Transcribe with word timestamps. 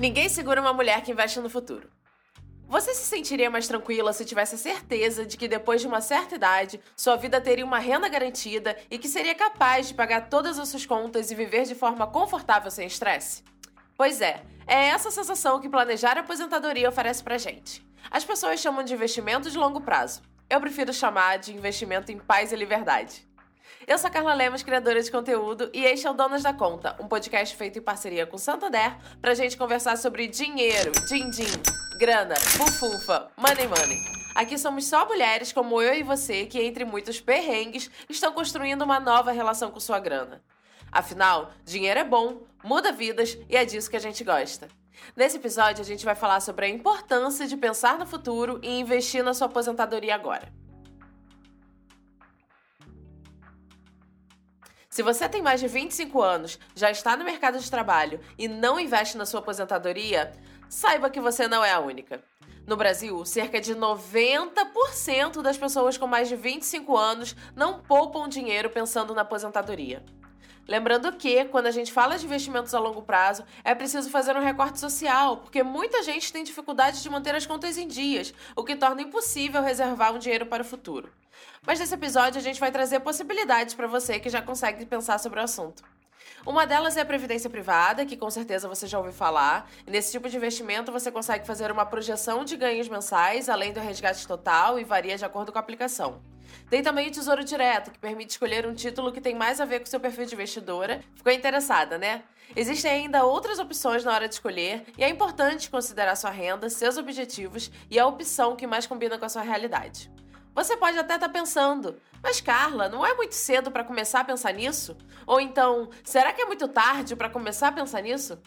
Ninguém 0.00 0.30
segura 0.30 0.62
uma 0.62 0.72
mulher 0.72 1.02
que 1.02 1.12
investe 1.12 1.38
no 1.40 1.50
futuro. 1.50 1.90
Você 2.66 2.94
se 2.94 3.04
sentiria 3.04 3.50
mais 3.50 3.68
tranquila 3.68 4.14
se 4.14 4.24
tivesse 4.24 4.54
a 4.54 4.58
certeza 4.58 5.26
de 5.26 5.36
que 5.36 5.46
depois 5.46 5.82
de 5.82 5.86
uma 5.86 6.00
certa 6.00 6.36
idade, 6.36 6.80
sua 6.96 7.16
vida 7.16 7.38
teria 7.38 7.66
uma 7.66 7.78
renda 7.78 8.08
garantida 8.08 8.74
e 8.90 8.96
que 8.96 9.06
seria 9.06 9.34
capaz 9.34 9.88
de 9.88 9.94
pagar 9.94 10.30
todas 10.30 10.58
as 10.58 10.70
suas 10.70 10.86
contas 10.86 11.30
e 11.30 11.34
viver 11.34 11.64
de 11.64 11.74
forma 11.74 12.06
confortável 12.06 12.70
sem 12.70 12.86
estresse? 12.86 13.44
Pois 13.94 14.22
é, 14.22 14.42
é 14.66 14.86
essa 14.86 15.10
sensação 15.10 15.60
que 15.60 15.68
planejar 15.68 16.16
a 16.16 16.20
aposentadoria 16.20 16.88
oferece 16.88 17.22
pra 17.22 17.36
gente. 17.36 17.86
As 18.10 18.24
pessoas 18.24 18.58
chamam 18.58 18.82
de 18.82 18.94
investimento 18.94 19.50
de 19.50 19.58
longo 19.58 19.82
prazo. 19.82 20.22
Eu 20.48 20.62
prefiro 20.62 20.94
chamar 20.94 21.38
de 21.38 21.54
investimento 21.54 22.10
em 22.10 22.18
paz 22.18 22.52
e 22.52 22.56
liberdade. 22.56 23.28
Eu 23.88 23.96
sou 23.96 24.08
a 24.08 24.10
Carla 24.10 24.34
Lemos, 24.34 24.62
criadora 24.62 25.02
de 25.02 25.10
conteúdo, 25.10 25.70
e 25.72 25.84
este 25.84 26.06
é 26.06 26.10
o 26.10 26.14
Donas 26.14 26.42
da 26.42 26.52
Conta, 26.52 26.94
um 27.00 27.08
podcast 27.08 27.56
feito 27.56 27.78
em 27.78 27.82
parceria 27.82 28.26
com 28.26 28.36
Santander 28.36 28.94
pra 29.22 29.32
gente 29.32 29.56
conversar 29.56 29.96
sobre 29.96 30.28
dinheiro, 30.28 30.92
din-din, 31.08 31.50
grana, 31.98 32.36
fufufa, 32.36 33.30
money 33.38 33.66
money. 33.66 33.98
Aqui 34.36 34.58
somos 34.58 34.84
só 34.84 35.06
mulheres 35.06 35.50
como 35.50 35.80
eu 35.80 35.94
e 35.94 36.02
você 36.02 36.44
que, 36.44 36.60
entre 36.60 36.84
muitos 36.84 37.22
perrengues, 37.22 37.90
estão 38.08 38.32
construindo 38.32 38.82
uma 38.82 39.00
nova 39.00 39.32
relação 39.32 39.70
com 39.70 39.80
sua 39.80 39.98
grana. 39.98 40.42
Afinal, 40.92 41.50
dinheiro 41.64 42.00
é 42.00 42.04
bom, 42.04 42.42
muda 42.62 42.92
vidas 42.92 43.38
e 43.48 43.56
é 43.56 43.64
disso 43.64 43.90
que 43.90 43.96
a 43.96 44.00
gente 44.00 44.22
gosta. 44.22 44.68
Nesse 45.16 45.38
episódio, 45.38 45.80
a 45.80 45.86
gente 45.86 46.04
vai 46.04 46.14
falar 46.14 46.40
sobre 46.40 46.66
a 46.66 46.68
importância 46.68 47.46
de 47.46 47.56
pensar 47.56 47.98
no 47.98 48.04
futuro 48.04 48.60
e 48.62 48.78
investir 48.78 49.24
na 49.24 49.32
sua 49.32 49.46
aposentadoria 49.46 50.14
agora. 50.14 50.59
Se 54.90 55.04
você 55.04 55.28
tem 55.28 55.40
mais 55.40 55.60
de 55.60 55.68
25 55.68 56.20
anos, 56.20 56.58
já 56.74 56.90
está 56.90 57.16
no 57.16 57.24
mercado 57.24 57.60
de 57.60 57.70
trabalho 57.70 58.18
e 58.36 58.48
não 58.48 58.78
investe 58.78 59.16
na 59.16 59.24
sua 59.24 59.38
aposentadoria, 59.38 60.32
saiba 60.68 61.08
que 61.08 61.20
você 61.20 61.46
não 61.46 61.64
é 61.64 61.70
a 61.70 61.78
única. 61.78 62.20
No 62.66 62.76
Brasil, 62.76 63.24
cerca 63.24 63.60
de 63.60 63.72
90% 63.72 65.42
das 65.42 65.56
pessoas 65.56 65.96
com 65.96 66.08
mais 66.08 66.28
de 66.28 66.34
25 66.34 66.96
anos 66.96 67.36
não 67.54 67.78
poupam 67.78 68.28
dinheiro 68.28 68.68
pensando 68.68 69.14
na 69.14 69.22
aposentadoria. 69.22 70.02
Lembrando 70.70 71.10
que, 71.10 71.46
quando 71.46 71.66
a 71.66 71.72
gente 71.72 71.92
fala 71.92 72.16
de 72.16 72.24
investimentos 72.24 72.72
a 72.76 72.78
longo 72.78 73.02
prazo, 73.02 73.44
é 73.64 73.74
preciso 73.74 74.08
fazer 74.08 74.36
um 74.36 74.40
recorte 74.40 74.78
social, 74.78 75.38
porque 75.38 75.64
muita 75.64 76.00
gente 76.00 76.32
tem 76.32 76.44
dificuldade 76.44 77.02
de 77.02 77.10
manter 77.10 77.34
as 77.34 77.44
contas 77.44 77.76
em 77.76 77.88
dias, 77.88 78.32
o 78.54 78.62
que 78.62 78.76
torna 78.76 79.02
impossível 79.02 79.62
reservar 79.62 80.14
um 80.14 80.18
dinheiro 80.20 80.46
para 80.46 80.62
o 80.62 80.64
futuro. 80.64 81.10
Mas 81.66 81.80
nesse 81.80 81.92
episódio 81.92 82.38
a 82.38 82.42
gente 82.42 82.60
vai 82.60 82.70
trazer 82.70 83.00
possibilidades 83.00 83.74
para 83.74 83.88
você 83.88 84.20
que 84.20 84.30
já 84.30 84.40
consegue 84.40 84.86
pensar 84.86 85.18
sobre 85.18 85.40
o 85.40 85.42
assunto. 85.42 85.82
Uma 86.46 86.64
delas 86.64 86.96
é 86.96 87.00
a 87.00 87.04
previdência 87.04 87.50
privada, 87.50 88.06
que 88.06 88.16
com 88.16 88.30
certeza 88.30 88.68
você 88.68 88.86
já 88.86 88.96
ouviu 88.96 89.12
falar. 89.12 89.68
Nesse 89.84 90.12
tipo 90.12 90.28
de 90.28 90.36
investimento 90.36 90.92
você 90.92 91.10
consegue 91.10 91.44
fazer 91.44 91.72
uma 91.72 91.84
projeção 91.84 92.44
de 92.44 92.56
ganhos 92.56 92.88
mensais, 92.88 93.48
além 93.48 93.72
do 93.72 93.80
resgate 93.80 94.24
total 94.24 94.78
e 94.78 94.84
varia 94.84 95.18
de 95.18 95.24
acordo 95.24 95.50
com 95.50 95.58
a 95.58 95.60
aplicação. 95.60 96.29
Tem 96.68 96.82
também 96.82 97.08
o 97.08 97.10
Tesouro 97.10 97.44
Direto, 97.44 97.90
que 97.90 97.98
permite 97.98 98.30
escolher 98.30 98.66
um 98.66 98.74
título 98.74 99.12
que 99.12 99.20
tem 99.20 99.34
mais 99.34 99.60
a 99.60 99.64
ver 99.64 99.80
com 99.80 99.86
seu 99.86 100.00
perfil 100.00 100.26
de 100.26 100.34
investidora. 100.34 101.00
Ficou 101.14 101.32
interessada, 101.32 101.98
né? 101.98 102.22
Existem 102.54 102.90
ainda 102.90 103.24
outras 103.24 103.58
opções 103.58 104.04
na 104.04 104.12
hora 104.12 104.28
de 104.28 104.34
escolher 104.34 104.84
e 104.98 105.04
é 105.04 105.08
importante 105.08 105.70
considerar 105.70 106.16
sua 106.16 106.30
renda, 106.30 106.68
seus 106.68 106.96
objetivos 106.96 107.70
e 107.88 107.98
a 107.98 108.06
opção 108.06 108.56
que 108.56 108.66
mais 108.66 108.86
combina 108.86 109.18
com 109.18 109.24
a 109.24 109.28
sua 109.28 109.42
realidade. 109.42 110.10
Você 110.54 110.76
pode 110.76 110.98
até 110.98 111.14
estar 111.14 111.28
tá 111.28 111.32
pensando, 111.32 112.00
mas 112.22 112.40
Carla, 112.40 112.88
não 112.88 113.06
é 113.06 113.14
muito 113.14 113.34
cedo 113.34 113.70
para 113.70 113.84
começar 113.84 114.20
a 114.20 114.24
pensar 114.24 114.52
nisso? 114.52 114.96
Ou 115.26 115.40
então, 115.40 115.90
será 116.02 116.32
que 116.32 116.42
é 116.42 116.44
muito 116.44 116.66
tarde 116.66 117.14
para 117.14 117.30
começar 117.30 117.68
a 117.68 117.72
pensar 117.72 118.02
nisso? 118.02 118.38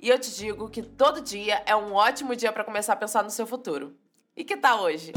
E 0.00 0.08
eu 0.08 0.18
te 0.18 0.34
digo 0.34 0.68
que 0.68 0.82
todo 0.82 1.20
dia 1.20 1.62
é 1.64 1.74
um 1.74 1.94
ótimo 1.94 2.34
dia 2.34 2.52
para 2.52 2.64
começar 2.64 2.92
a 2.92 2.96
pensar 2.96 3.22
no 3.22 3.30
seu 3.30 3.46
futuro. 3.46 3.96
E 4.36 4.44
que 4.44 4.56
tal 4.56 4.82
hoje? 4.82 5.12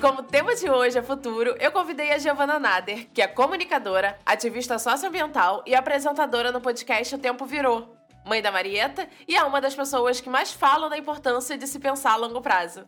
Como 0.00 0.22
tema 0.22 0.54
de 0.54 0.70
hoje 0.70 0.96
é 0.96 1.02
futuro, 1.02 1.56
eu 1.58 1.72
convidei 1.72 2.12
a 2.12 2.18
Giovanna 2.18 2.58
Nader, 2.58 3.08
que 3.12 3.20
é 3.20 3.26
comunicadora, 3.26 4.16
ativista 4.24 4.78
socioambiental 4.78 5.64
e 5.66 5.74
apresentadora 5.74 6.52
no 6.52 6.60
podcast 6.60 7.16
O 7.16 7.18
Tempo 7.18 7.44
Virou, 7.44 7.96
mãe 8.24 8.40
da 8.40 8.52
Marieta 8.52 9.08
e 9.26 9.34
é 9.34 9.42
uma 9.42 9.60
das 9.60 9.74
pessoas 9.74 10.20
que 10.20 10.30
mais 10.30 10.52
falam 10.52 10.88
da 10.88 10.96
importância 10.96 11.58
de 11.58 11.66
se 11.66 11.80
pensar 11.80 12.12
a 12.12 12.16
longo 12.16 12.40
prazo. 12.40 12.86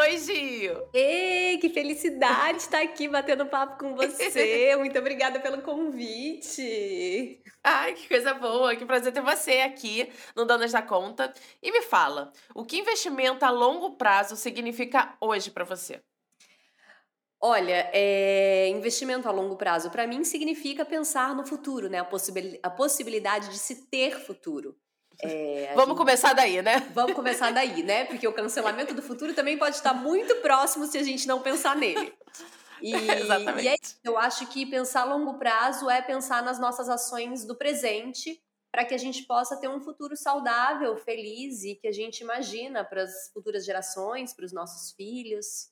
Oi, 0.00 0.16
Gil! 0.16 0.82
Ei, 0.94 1.58
que 1.58 1.68
felicidade 1.68 2.58
estar 2.58 2.80
aqui 2.80 3.06
batendo 3.06 3.46
papo 3.46 3.78
com 3.78 3.94
você. 3.94 4.74
Muito 4.80 4.98
obrigada 4.98 5.38
pelo 5.38 5.62
convite. 5.62 7.40
Ai, 7.62 7.92
que 7.92 8.08
coisa 8.08 8.34
boa. 8.34 8.74
Que 8.74 8.84
prazer 8.84 9.12
ter 9.12 9.20
você 9.20 9.60
aqui 9.60 10.10
no 10.34 10.44
Donas 10.44 10.72
da 10.72 10.82
Conta. 10.82 11.32
E 11.62 11.70
me 11.70 11.82
fala, 11.82 12.32
o 12.52 12.64
que 12.64 12.78
investimento 12.78 13.44
a 13.44 13.50
longo 13.50 13.96
prazo 13.96 14.34
significa 14.34 15.14
hoje 15.20 15.52
para 15.52 15.64
você? 15.64 16.00
Olha, 17.48 17.88
é, 17.92 18.68
investimento 18.70 19.28
a 19.28 19.30
longo 19.30 19.54
prazo 19.54 19.88
para 19.88 20.04
mim 20.04 20.24
significa 20.24 20.84
pensar 20.84 21.32
no 21.32 21.46
futuro, 21.46 21.88
né? 21.88 22.00
A, 22.00 22.08
a 22.64 22.70
possibilidade 22.70 23.50
de 23.50 23.58
se 23.58 23.86
ter 23.86 24.18
futuro. 24.18 24.76
É, 25.22 25.70
Vamos 25.72 25.90
gente... 25.90 25.96
começar 25.96 26.32
daí, 26.32 26.60
né? 26.60 26.80
Vamos 26.92 27.14
começar 27.14 27.52
daí, 27.52 27.84
né? 27.84 28.04
Porque 28.04 28.26
o 28.26 28.32
cancelamento 28.32 28.92
do 28.92 29.00
futuro 29.00 29.32
também 29.32 29.56
pode 29.56 29.76
estar 29.76 29.94
muito 29.94 30.34
próximo 30.42 30.86
se 30.86 30.98
a 30.98 31.04
gente 31.04 31.28
não 31.28 31.40
pensar 31.40 31.76
nele. 31.76 32.12
E, 32.82 32.92
Exatamente. 33.22 33.64
e 33.64 33.68
é 33.68 33.76
isso. 33.80 33.96
Eu 34.02 34.18
acho 34.18 34.48
que 34.48 34.66
pensar 34.66 35.02
a 35.02 35.04
longo 35.04 35.34
prazo 35.38 35.88
é 35.88 36.02
pensar 36.02 36.42
nas 36.42 36.58
nossas 36.58 36.88
ações 36.88 37.44
do 37.44 37.54
presente 37.54 38.42
para 38.72 38.84
que 38.84 38.92
a 38.92 38.98
gente 38.98 39.22
possa 39.22 39.56
ter 39.56 39.68
um 39.68 39.80
futuro 39.80 40.16
saudável, 40.16 40.96
feliz 40.96 41.62
e 41.62 41.76
que 41.76 41.86
a 41.86 41.92
gente 41.92 42.22
imagina 42.22 42.84
para 42.84 43.04
as 43.04 43.30
futuras 43.32 43.64
gerações, 43.64 44.32
para 44.32 44.44
os 44.44 44.52
nossos 44.52 44.90
filhos. 44.96 45.70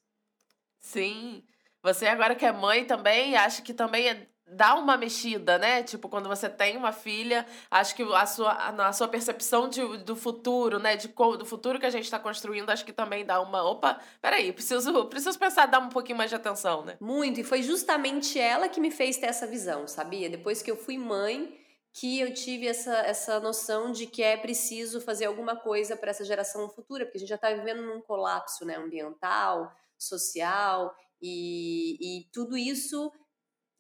Sim. 0.79 1.43
Você 1.85 2.07
agora 2.07 2.35
que 2.35 2.47
é 2.47 2.51
mãe 2.51 2.87
também, 2.87 3.37
acha 3.37 3.61
que 3.61 3.75
também 3.75 4.09
é, 4.09 4.27
dá 4.47 4.75
uma 4.75 4.97
mexida, 4.97 5.59
né? 5.59 5.83
Tipo, 5.83 6.09
quando 6.09 6.31
você 6.31 6.49
tem 6.49 6.79
uma 6.79 6.93
filha, 6.93 7.47
acho 7.71 7.95
que 7.95 8.03
a 8.03 8.25
sua, 8.25 8.53
a 8.53 8.93
sua 8.95 9.07
percepção 9.07 9.69
de, 9.69 9.99
do 9.99 10.17
futuro, 10.17 10.79
né? 10.79 10.97
De, 10.97 11.09
do 11.09 11.45
futuro 11.45 11.79
que 11.79 11.85
a 11.85 11.91
gente 11.91 12.05
está 12.05 12.19
construindo, 12.19 12.71
acho 12.71 12.87
que 12.87 12.93
também 12.93 13.27
dá 13.27 13.39
uma. 13.39 13.63
Opa, 13.63 14.01
peraí, 14.23 14.51
preciso, 14.51 15.05
preciso 15.09 15.39
pensar, 15.39 15.67
dar 15.67 15.79
um 15.79 15.91
pouquinho 15.91 16.17
mais 16.17 16.31
de 16.31 16.37
atenção, 16.37 16.87
né? 16.87 16.97
Muito, 16.99 17.41
e 17.41 17.45
foi 17.45 17.63
justamente 17.63 18.41
ela 18.41 18.67
que 18.67 18.81
me 18.81 18.91
fez 18.91 19.19
ter 19.19 19.27
essa 19.27 19.47
visão, 19.47 19.87
sabia? 19.87 20.31
Depois 20.31 20.63
que 20.63 20.71
eu 20.71 20.79
fui 20.79 20.97
mãe, 20.97 21.55
que 21.93 22.19
eu 22.19 22.33
tive 22.33 22.67
essa, 22.67 22.97
essa 23.01 23.39
noção 23.41 23.93
de 23.93 24.07
que 24.07 24.23
é 24.23 24.39
preciso 24.39 25.03
fazer 25.03 25.27
alguma 25.27 25.55
coisa 25.55 25.99
para 25.99 26.13
essa 26.13 26.25
geração 26.25 26.67
futura, 26.67 27.05
porque 27.05 27.19
a 27.19 27.21
gente 27.21 27.29
já 27.29 27.35
está 27.35 27.53
vivendo 27.53 27.83
num 27.83 28.01
colapso 28.01 28.65
né, 28.65 28.75
ambiental, 28.75 29.71
social 29.99 30.97
e, 31.21 31.97
e 32.01 32.25
tudo 32.33 32.57
isso 32.57 33.11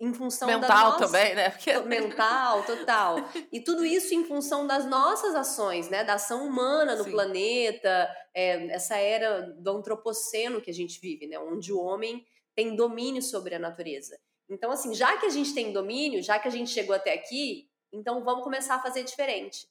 em 0.00 0.12
função 0.12 0.48
mental 0.48 0.92
nossas... 0.92 1.10
também, 1.10 1.34
né? 1.34 1.50
Porque... 1.50 1.78
Mental, 1.80 2.64
total. 2.64 3.16
E 3.52 3.60
tudo 3.60 3.84
isso 3.84 4.14
em 4.14 4.24
função 4.24 4.66
das 4.66 4.84
nossas 4.86 5.34
ações, 5.34 5.88
né? 5.88 6.04
Da 6.04 6.14
ação 6.14 6.46
humana 6.46 6.96
no 6.96 7.04
Sim. 7.04 7.10
planeta, 7.12 8.10
é, 8.34 8.66
essa 8.74 8.96
era 8.96 9.42
do 9.58 9.70
antropoceno 9.70 10.60
que 10.60 10.70
a 10.70 10.74
gente 10.74 11.00
vive, 11.00 11.26
né? 11.26 11.38
Onde 11.38 11.72
o 11.72 11.80
homem 11.80 12.26
tem 12.54 12.74
domínio 12.76 13.22
sobre 13.22 13.54
a 13.54 13.58
natureza. 13.58 14.18
Então, 14.48 14.70
assim, 14.70 14.94
já 14.94 15.16
que 15.16 15.26
a 15.26 15.30
gente 15.30 15.54
tem 15.54 15.72
domínio, 15.72 16.22
já 16.22 16.38
que 16.38 16.48
a 16.48 16.50
gente 16.50 16.70
chegou 16.70 16.94
até 16.94 17.12
aqui, 17.14 17.68
então 17.92 18.22
vamos 18.24 18.44
começar 18.44 18.76
a 18.76 18.82
fazer 18.82 19.04
diferente. 19.04 19.66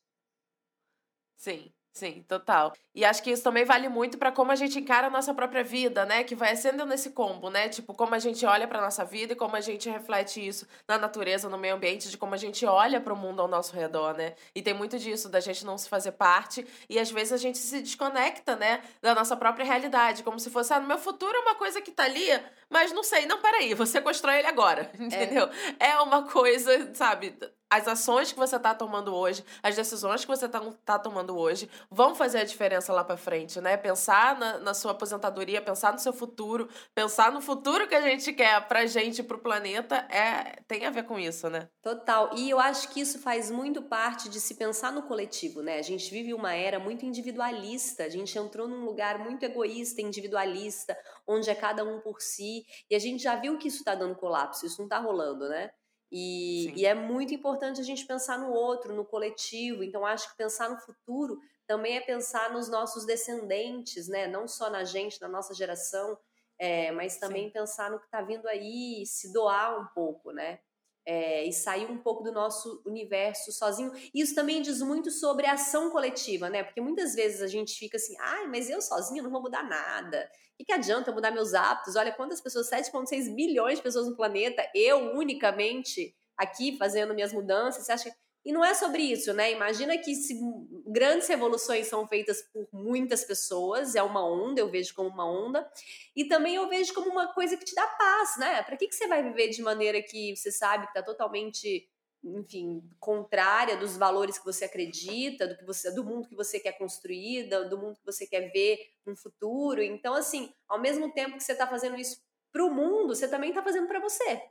Sim. 1.38 1.72
Sim, 1.94 2.24
total. 2.28 2.74
E 2.96 3.06
acho 3.06 3.22
que 3.22 3.30
isso 3.30 3.44
também 3.44 3.64
vale 3.66 3.88
muito 3.88 4.18
para 4.18 4.32
como 4.32 4.52
a 4.52 4.56
gente 4.56 4.80
encara 4.80 5.08
a 5.08 5.10
nossa 5.12 5.32
própria 5.32 5.64
vida, 5.64 6.06
né? 6.08 6.24
Que 6.24 6.34
vai 6.34 6.56
sendo 6.56 6.88
nesse 6.88 7.12
combo, 7.12 7.52
né? 7.52 7.70
Tipo, 7.70 7.94
como 7.94 8.16
a 8.16 8.20
gente 8.20 8.44
olha 8.48 8.68
para 8.68 8.82
nossa 8.82 9.06
vida 9.06 9.34
e 9.34 9.36
como 9.36 9.56
a 9.56 9.62
gente 9.62 9.88
reflete 9.88 10.46
isso 10.46 10.68
na 10.88 10.98
natureza, 10.98 11.48
no 11.50 11.58
meio 11.58 11.76
ambiente, 11.76 12.10
de 12.10 12.18
como 12.18 12.34
a 12.34 12.38
gente 12.38 12.66
olha 12.66 13.00
para 13.00 13.14
o 13.14 13.16
mundo 13.16 13.44
ao 13.44 13.48
nosso 13.48 13.76
redor, 13.76 14.16
né? 14.18 14.34
E 14.56 14.62
tem 14.64 14.74
muito 14.74 14.98
disso, 14.98 15.30
da 15.30 15.40
gente 15.40 15.64
não 15.64 15.78
se 15.78 15.88
fazer 15.88 16.14
parte 16.14 16.66
e 16.90 16.98
às 16.98 17.12
vezes 17.12 17.32
a 17.32 17.38
gente 17.38 17.60
se 17.60 17.80
desconecta, 17.80 18.56
né? 18.56 18.82
Da 19.00 19.14
nossa 19.14 19.38
própria 19.38 19.64
realidade, 19.64 20.24
como 20.24 20.40
se 20.40 20.50
fosse, 20.50 20.74
ah, 20.74 20.80
no 20.80 20.88
meu 20.88 20.98
futuro 20.98 21.36
é 21.38 21.42
uma 21.42 21.56
coisa 21.56 21.80
que 21.80 21.92
tá 21.92 22.06
ali, 22.06 22.28
mas 22.72 22.92
não 22.92 23.04
sei, 23.04 23.28
não, 23.28 23.40
peraí, 23.40 23.76
você 23.76 24.02
constrói 24.02 24.40
ele 24.40 24.48
agora, 24.48 24.90
entendeu? 25.00 25.48
É, 25.80 25.92
é 25.92 26.00
uma 26.00 26.24
coisa, 26.28 26.92
sabe? 26.96 27.38
As 27.74 27.88
ações 27.88 28.32
que 28.32 28.38
você 28.38 28.56
está 28.56 28.76
tomando 28.76 29.16
hoje, 29.16 29.44
as 29.64 29.76
decisões 29.76 30.22
que 30.22 30.28
você 30.28 30.46
está 30.46 30.62
tá 30.86 31.00
tomando 31.00 31.36
hoje 31.36 31.68
vão 31.90 32.14
fazer 32.14 32.40
a 32.40 32.44
diferença 32.44 32.94
lá 32.94 33.04
para 33.04 33.18
frente, 33.18 33.60
né? 33.60 33.76
Pensar 33.76 34.38
na, 34.38 34.60
na, 34.60 34.74
sua 34.76 34.92
aposentadoria, 34.92 35.60
pensar 35.60 35.92
no 35.92 35.98
seu 35.98 36.14
futuro, 36.14 36.70
pensar 36.94 37.32
no 37.32 37.42
futuro 37.42 37.88
que 37.88 37.96
a 37.96 38.02
gente 38.02 38.32
quer 38.32 38.68
pra 38.68 38.86
gente 38.86 39.20
e 39.20 39.24
pro 39.24 39.40
planeta, 39.40 39.96
é, 40.12 40.62
tem 40.68 40.86
a 40.86 40.92
ver 40.92 41.04
com 41.04 41.18
isso, 41.18 41.50
né? 41.50 41.68
Total. 41.82 42.30
E 42.36 42.48
eu 42.48 42.60
acho 42.60 42.90
que 42.90 43.02
isso 43.02 43.18
faz 43.18 43.50
muito 43.50 43.82
parte 43.82 44.30
de 44.30 44.40
se 44.40 44.54
pensar 44.54 44.92
no 44.92 45.04
coletivo, 45.04 45.64
né? 45.64 45.80
A 45.80 45.82
gente 45.82 46.12
vive 46.12 46.32
uma 46.32 46.54
era 46.54 46.78
muito 46.78 47.06
individualista, 47.06 48.04
a 48.04 48.10
gente 48.10 48.38
entrou 48.38 48.68
num 48.68 48.86
lugar 48.86 49.18
muito 49.18 49.44
egoísta, 49.44 50.00
individualista, 50.00 50.96
onde 51.26 51.50
é 51.50 51.56
cada 51.56 51.84
um 51.84 52.00
por 52.02 52.22
si, 52.22 52.66
e 52.88 52.96
a 52.96 53.00
gente 53.00 53.24
já 53.24 53.36
viu 53.36 53.58
que 53.58 53.68
isso 53.68 53.80
está 53.80 53.96
dando 53.96 54.16
colapso, 54.16 54.64
isso 54.64 54.78
não 54.78 54.86
está 54.86 55.00
rolando, 55.00 55.50
né? 55.50 55.72
E, 56.16 56.72
e, 56.76 56.86
é 56.86 56.94
muito 56.94 57.34
importante 57.34 57.82
a 57.82 57.84
gente 57.84 58.06
pensar 58.06 58.38
no 58.38 58.52
outro, 58.52 58.94
no 58.94 59.04
coletivo. 59.04 59.84
Então, 59.84 60.06
acho 60.06 60.30
que 60.30 60.38
pensar 60.38 60.70
no 60.70 60.78
futuro 60.78 61.40
também 61.66 61.98
é 61.98 62.02
pensar 62.02 62.54
nos 62.54 62.70
nossos 62.70 63.04
descendentes, 63.04 64.08
né? 64.08 64.28
Não 64.28 64.48
só 64.48 64.70
na 64.70 64.84
gente, 64.84 65.20
na 65.20 65.28
nossa 65.28 65.56
geração, 65.56 66.16
é, 66.60 66.92
mas 66.92 67.18
também 67.18 67.48
Sim. 67.48 67.54
pensar 67.54 67.90
no 67.90 67.98
que 68.00 68.06
está 68.06 68.22
vindo 68.22 68.48
aí, 68.48 69.04
se 69.08 69.34
doar 69.34 69.82
um 69.82 69.88
pouco, 69.88 70.32
né? 70.32 70.60
É, 71.06 71.44
e 71.44 71.52
sair 71.52 71.86
um 71.86 71.98
pouco 71.98 72.24
do 72.24 72.32
nosso 72.32 72.82
universo 72.86 73.52
sozinho. 73.52 73.92
Isso 74.14 74.34
também 74.34 74.62
diz 74.62 74.82
muito 74.82 75.12
sobre 75.12 75.46
a 75.46 75.54
ação 75.54 75.90
coletiva, 75.90 76.50
né? 76.50 76.64
Porque 76.64 76.80
muitas 76.80 77.14
vezes 77.14 77.42
a 77.42 77.48
gente 77.48 77.78
fica 77.78 77.98
assim, 77.98 78.16
ai, 78.22 78.48
mas 78.48 78.70
eu 78.70 78.82
sozinho 78.82 79.22
não 79.22 79.30
vou 79.30 79.42
mudar 79.42 79.64
nada. 79.64 80.30
O 80.54 80.58
que, 80.58 80.66
que 80.66 80.72
adianta 80.72 81.12
mudar 81.12 81.32
meus 81.32 81.54
hábitos? 81.54 81.98
Olha 81.98 82.14
quantas 82.14 82.40
pessoas, 82.40 82.70
7,6 82.70 83.36
bilhões 83.36 83.80
de 83.80 83.84
pessoas 83.84 84.08
no 84.08 84.16
planeta, 84.16 84.66
eu 84.74 85.14
unicamente 85.14 86.16
aqui 86.38 86.78
fazendo 86.78 87.14
minhas 87.14 87.34
mudanças. 87.34 87.86
Você 87.86 87.92
acha 87.92 88.10
que 88.10 88.18
e 88.46 88.52
não 88.52 88.64
é 88.64 88.74
sobre 88.74 89.02
isso, 89.02 89.34
né? 89.34 89.52
Imagina 89.52 89.98
que 89.98 90.14
se 90.16 90.38
grandes 90.86 91.28
revoluções 91.28 91.88
são 91.88 92.08
feitas 92.08 92.42
por 92.42 92.68
muitas 92.74 93.24
pessoas, 93.24 93.96
é 93.96 94.04
uma 94.04 94.26
onda, 94.26 94.60
eu 94.60 94.70
vejo 94.70 94.94
como 94.94 95.10
uma 95.10 95.26
onda, 95.26 95.70
e 96.16 96.26
também 96.26 96.56
eu 96.56 96.68
vejo 96.68 96.94
como 96.94 97.10
uma 97.10 97.34
coisa 97.34 97.56
que 97.56 97.64
te 97.64 97.74
dá 97.74 97.88
paz, 97.88 98.38
né? 98.38 98.62
Para 98.64 98.76
que, 98.76 98.88
que 98.88 98.96
você 98.96 99.08
vai 99.08 99.24
viver 99.24 99.50
de 99.50 99.62
maneira 99.62 100.02
que 100.02 100.36
você 100.36 100.52
sabe 100.52 100.86
que 100.86 100.90
está 100.92 101.02
totalmente, 101.02 101.90
enfim, 102.22 102.84
contrária 103.00 103.78
dos 103.78 103.96
valores 103.96 104.38
que 104.38 104.46
você 104.46 104.66
acredita, 104.66 105.48
do 105.48 105.58
que 105.58 105.64
você, 105.64 105.90
do 105.92 106.04
mundo 106.04 106.28
que 106.28 106.36
você 106.36 106.60
quer 106.60 106.74
construir, 106.74 107.44
do, 107.50 107.70
do 107.70 107.78
mundo 107.78 107.98
que 107.98 108.06
você 108.06 108.28
quer 108.28 108.52
ver 108.52 108.78
no 109.06 109.16
futuro? 109.16 109.82
Então, 109.82 110.14
assim, 110.16 110.54
ao 110.68 110.82
mesmo 110.82 111.14
tempo 111.14 111.38
que 111.38 111.44
você 111.44 111.54
está 111.54 111.66
fazendo 111.66 111.96
isso 111.98 112.22
para 112.52 112.66
o 112.66 112.70
mundo, 112.70 113.16
você 113.16 113.28
também 113.28 113.52
está 113.52 113.64
fazendo 113.64 113.88
para 113.88 114.02
você. 114.02 114.42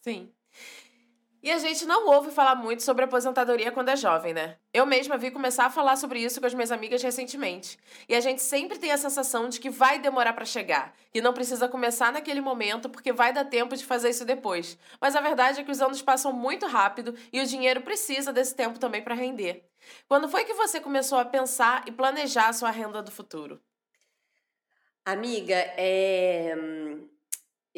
Sim. 0.00 0.32
E 1.40 1.52
a 1.52 1.58
gente 1.58 1.86
não 1.86 2.08
ouve 2.08 2.32
falar 2.32 2.56
muito 2.56 2.82
sobre 2.82 3.04
aposentadoria 3.04 3.70
quando 3.70 3.90
é 3.90 3.96
jovem, 3.96 4.34
né? 4.34 4.56
Eu 4.74 4.84
mesma 4.84 5.16
vi 5.16 5.30
começar 5.30 5.66
a 5.66 5.70
falar 5.70 5.96
sobre 5.96 6.18
isso 6.18 6.40
com 6.40 6.46
as 6.46 6.54
minhas 6.54 6.72
amigas 6.72 7.00
recentemente. 7.00 7.78
E 8.08 8.14
a 8.16 8.20
gente 8.20 8.42
sempre 8.42 8.76
tem 8.76 8.90
a 8.90 8.98
sensação 8.98 9.48
de 9.48 9.60
que 9.60 9.70
vai 9.70 10.00
demorar 10.00 10.32
para 10.32 10.44
chegar, 10.44 10.92
que 11.12 11.20
não 11.20 11.32
precisa 11.32 11.68
começar 11.68 12.12
naquele 12.12 12.40
momento 12.40 12.88
porque 12.88 13.12
vai 13.12 13.32
dar 13.32 13.44
tempo 13.44 13.76
de 13.76 13.84
fazer 13.84 14.10
isso 14.10 14.24
depois. 14.24 14.76
Mas 15.00 15.14
a 15.14 15.20
verdade 15.20 15.60
é 15.60 15.64
que 15.64 15.70
os 15.70 15.80
anos 15.80 16.02
passam 16.02 16.32
muito 16.32 16.66
rápido 16.66 17.14
e 17.32 17.40
o 17.40 17.46
dinheiro 17.46 17.82
precisa 17.82 18.32
desse 18.32 18.54
tempo 18.56 18.80
também 18.80 19.02
para 19.02 19.14
render. 19.14 19.64
Quando 20.08 20.28
foi 20.28 20.44
que 20.44 20.54
você 20.54 20.80
começou 20.80 21.18
a 21.18 21.24
pensar 21.24 21.84
e 21.86 21.92
planejar 21.92 22.48
a 22.48 22.52
sua 22.52 22.70
renda 22.70 23.00
do 23.00 23.12
futuro? 23.12 23.60
Amiga, 25.04 25.54
é 25.54 26.54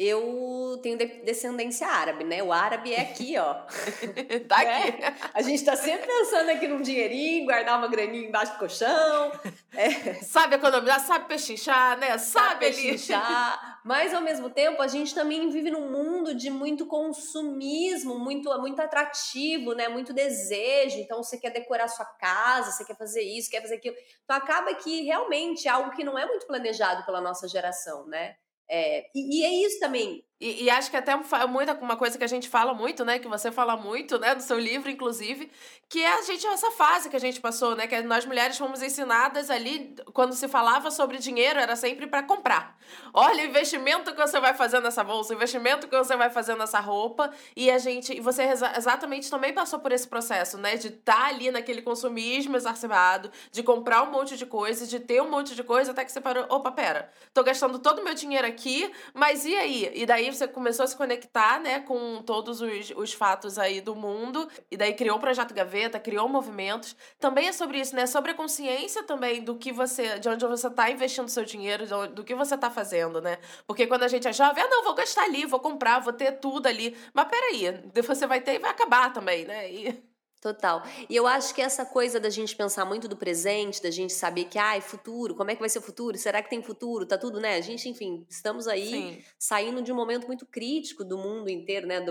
eu 0.03 0.79
tenho 0.81 0.97
descendência 0.97 1.87
árabe, 1.87 2.23
né? 2.23 2.41
O 2.41 2.51
árabe 2.51 2.91
é 2.91 3.01
aqui, 3.01 3.37
ó. 3.37 3.53
tá 4.49 4.57
aqui. 4.57 5.03
É? 5.03 5.13
A 5.31 5.41
gente 5.43 5.63
tá 5.63 5.75
sempre 5.75 6.07
pensando 6.07 6.49
aqui 6.49 6.67
num 6.67 6.81
dinheirinho, 6.81 7.45
guardar 7.45 7.77
uma 7.77 7.87
graninha 7.87 8.27
embaixo 8.27 8.53
do 8.53 8.57
colchão. 8.57 9.31
É. 9.75 10.15
Sabe 10.23 10.55
economizar, 10.55 10.99
sabe 11.01 11.27
pechinchar, 11.27 11.99
né? 11.99 12.17
Sabe, 12.17 12.19
sabe 12.19 12.59
pechinchar. 12.59 13.79
Mas, 13.83 14.13
ao 14.13 14.21
mesmo 14.21 14.49
tempo, 14.49 14.81
a 14.81 14.87
gente 14.87 15.13
também 15.13 15.49
vive 15.49 15.69
num 15.69 15.91
mundo 15.91 16.33
de 16.33 16.49
muito 16.49 16.87
consumismo, 16.87 18.17
muito, 18.17 18.49
muito 18.59 18.81
atrativo, 18.81 19.73
né? 19.73 19.87
Muito 19.87 20.13
desejo. 20.13 20.97
Então, 20.97 21.23
você 21.23 21.37
quer 21.37 21.51
decorar 21.51 21.87
sua 21.87 22.05
casa, 22.05 22.71
você 22.71 22.85
quer 22.85 22.97
fazer 22.97 23.21
isso, 23.21 23.51
quer 23.51 23.61
fazer 23.61 23.75
aquilo. 23.75 23.95
Então, 24.23 24.35
acaba 24.35 24.73
que, 24.73 25.03
realmente, 25.03 25.67
é 25.67 25.71
algo 25.71 25.91
que 25.91 26.03
não 26.03 26.17
é 26.17 26.25
muito 26.25 26.47
planejado 26.47 27.05
pela 27.05 27.21
nossa 27.21 27.47
geração, 27.47 28.07
né? 28.07 28.35
É, 28.71 29.05
e, 29.13 29.41
e, 29.41 29.45
é 29.45 29.53
isso 29.67 29.79
também. 29.79 30.23
E, 30.41 30.63
e, 30.63 30.69
acho 30.71 30.89
que 30.89 30.97
até 30.97 31.15
muita, 31.47 31.75
uma 31.75 31.95
coisa 31.95 32.17
que 32.17 32.23
a 32.23 32.27
gente 32.27 32.49
fala 32.49 32.73
muito, 32.73 33.05
né? 33.05 33.19
Que 33.19 33.27
você 33.27 33.51
fala 33.51 33.77
muito, 33.77 34.17
né? 34.17 34.33
No 34.33 34.41
seu 34.41 34.57
livro, 34.57 34.89
inclusive, 34.89 35.51
que 35.87 36.01
é 36.01 36.13
a 36.17 36.21
gente, 36.23 36.47
essa 36.47 36.71
fase 36.71 37.11
que 37.11 37.15
a 37.15 37.19
gente 37.19 37.39
passou, 37.39 37.75
né? 37.75 37.85
Que 37.85 38.01
nós 38.01 38.25
mulheres 38.25 38.57
fomos 38.57 38.81
ensinadas 38.81 39.51
ali, 39.51 39.95
quando 40.13 40.33
se 40.33 40.47
falava 40.47 40.89
sobre 40.89 41.19
dinheiro, 41.19 41.59
era 41.59 41.75
sempre 41.75 42.07
para 42.07 42.23
comprar. 42.23 42.75
Olha 43.13 43.43
o 43.43 43.45
investimento 43.45 44.11
que 44.15 44.17
você 44.19 44.39
vai 44.39 44.55
fazer 44.55 44.79
nessa 44.79 45.03
bolsa, 45.03 45.31
o 45.31 45.35
investimento 45.35 45.87
que 45.87 45.95
você 45.95 46.15
vai 46.15 46.31
fazer 46.31 46.55
nessa 46.55 46.79
roupa. 46.79 47.29
E 47.55 47.69
a 47.69 47.77
gente, 47.77 48.17
e 48.17 48.19
você 48.19 48.41
exatamente 48.75 49.29
também 49.29 49.53
passou 49.53 49.77
por 49.77 49.91
esse 49.91 50.07
processo, 50.07 50.57
né? 50.57 50.75
De 50.75 50.87
estar 50.87 51.17
tá 51.17 51.25
ali 51.27 51.51
naquele 51.51 51.83
consumismo 51.83 52.57
exacerbado, 52.57 53.31
de 53.51 53.61
comprar 53.61 54.01
um 54.01 54.09
monte 54.09 54.35
de 54.35 54.47
coisa, 54.47 54.87
de 54.87 54.99
ter 54.99 55.21
um 55.21 55.29
monte 55.29 55.53
de 55.53 55.63
coisa, 55.63 55.91
até 55.91 56.03
que 56.03 56.11
você 56.11 56.19
parou, 56.19 56.47
opa, 56.49 56.71
pera, 56.71 57.11
tô 57.31 57.43
gastando 57.43 57.77
todo 57.77 57.99
o 57.99 58.03
meu 58.03 58.15
dinheiro 58.15 58.47
aqui, 58.47 58.91
mas 59.13 59.45
e 59.45 59.55
aí? 59.55 59.91
E 59.93 60.03
daí 60.03 60.30
você 60.35 60.47
começou 60.47 60.83
a 60.83 60.87
se 60.87 60.95
conectar, 60.95 61.59
né, 61.59 61.79
com 61.81 62.21
todos 62.23 62.61
os, 62.61 62.91
os 62.95 63.13
fatos 63.13 63.57
aí 63.57 63.81
do 63.81 63.95
mundo, 63.95 64.47
e 64.69 64.77
daí 64.77 64.93
criou 64.93 65.17
o 65.17 65.19
Projeto 65.19 65.53
Gaveta, 65.53 65.99
criou 65.99 66.27
movimentos. 66.27 66.95
Também 67.19 67.47
é 67.47 67.51
sobre 67.51 67.79
isso, 67.79 67.95
né? 67.95 68.05
Sobre 68.05 68.31
a 68.31 68.33
consciência 68.33 69.03
também 69.03 69.43
do 69.43 69.55
que 69.55 69.71
você, 69.71 70.19
de 70.19 70.29
onde 70.29 70.45
você 70.45 70.67
está 70.67 70.89
investindo 70.89 71.29
seu 71.29 71.45
dinheiro, 71.45 71.85
do 72.09 72.23
que 72.23 72.35
você 72.35 72.55
está 72.55 72.69
fazendo, 72.69 73.21
né? 73.21 73.37
Porque 73.65 73.87
quando 73.87 74.03
a 74.03 74.07
gente 74.07 74.27
é 74.27 74.33
jovem, 74.33 74.63
ah, 74.63 74.67
não, 74.67 74.83
vou 74.83 74.93
gastar 74.93 75.23
ali, 75.23 75.45
vou 75.45 75.59
comprar, 75.59 75.99
vou 75.99 76.13
ter 76.13 76.33
tudo 76.33 76.67
ali. 76.67 76.95
Mas 77.13 77.27
peraí, 77.27 77.81
você 78.05 78.27
vai 78.27 78.41
ter 78.41 78.55
e 78.55 78.59
vai 78.59 78.71
acabar 78.71 79.11
também, 79.13 79.45
né? 79.45 79.71
E... 79.71 80.10
Total. 80.41 80.81
E 81.07 81.15
eu 81.15 81.27
acho 81.27 81.53
que 81.53 81.61
essa 81.61 81.85
coisa 81.85 82.19
da 82.19 82.31
gente 82.31 82.55
pensar 82.55 82.83
muito 82.83 83.07
do 83.07 83.15
presente, 83.15 83.79
da 83.79 83.91
gente 83.91 84.11
saber 84.11 84.45
que, 84.45 84.57
ai, 84.57 84.81
futuro, 84.81 85.35
como 85.35 85.51
é 85.51 85.53
que 85.53 85.59
vai 85.59 85.69
ser 85.69 85.77
o 85.77 85.83
futuro? 85.83 86.17
Será 86.17 86.41
que 86.41 86.49
tem 86.49 86.63
futuro? 86.63 87.05
Tá 87.05 87.15
tudo, 87.15 87.39
né? 87.39 87.57
A 87.57 87.61
gente, 87.61 87.87
enfim, 87.87 88.25
estamos 88.27 88.67
aí 88.67 88.89
Sim. 88.89 89.23
saindo 89.37 89.83
de 89.83 89.91
um 89.91 89.95
momento 89.95 90.25
muito 90.25 90.47
crítico 90.47 91.05
do 91.05 91.15
mundo 91.15 91.47
inteiro, 91.47 91.85
né? 91.85 92.03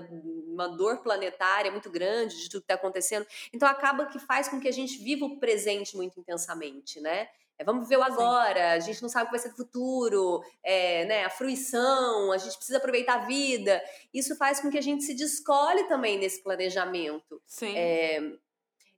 Uma 0.47 0.69
dor 0.69 1.03
planetária 1.03 1.73
muito 1.73 1.91
grande 1.91 2.37
de 2.37 2.49
tudo 2.49 2.61
que 2.61 2.69
tá 2.69 2.75
acontecendo. 2.75 3.27
Então 3.53 3.69
acaba 3.69 4.07
que 4.07 4.21
faz 4.21 4.49
com 4.49 4.61
que 4.61 4.69
a 4.69 4.73
gente 4.73 5.03
viva 5.03 5.25
o 5.25 5.41
presente 5.41 5.97
muito 5.97 6.21
intensamente, 6.21 7.01
né? 7.01 7.27
É, 7.61 7.65
vamos 7.65 7.83
viver 7.83 7.99
o 7.99 8.03
agora, 8.03 8.55
Sim. 8.55 8.61
a 8.61 8.79
gente 8.81 9.03
não 9.03 9.09
sabe 9.11 9.25
o 9.25 9.27
que 9.27 9.33
vai 9.33 9.39
ser 9.39 9.53
o 9.53 9.57
futuro, 9.57 10.43
é, 10.65 11.05
né, 11.05 11.25
a 11.27 11.31
fruição, 11.31 12.33
a 12.33 12.39
gente 12.39 12.57
precisa 12.57 12.79
aproveitar 12.79 13.17
a 13.17 13.27
vida. 13.27 13.83
Isso 14.15 14.35
faz 14.35 14.61
com 14.61 14.71
que 14.71 14.79
a 14.79 14.81
gente 14.81 15.05
se 15.05 15.13
descole 15.13 15.85
também 15.85 16.19
nesse 16.19 16.43
planejamento. 16.43 17.43
Sim. 17.47 17.77
É, 17.77 18.33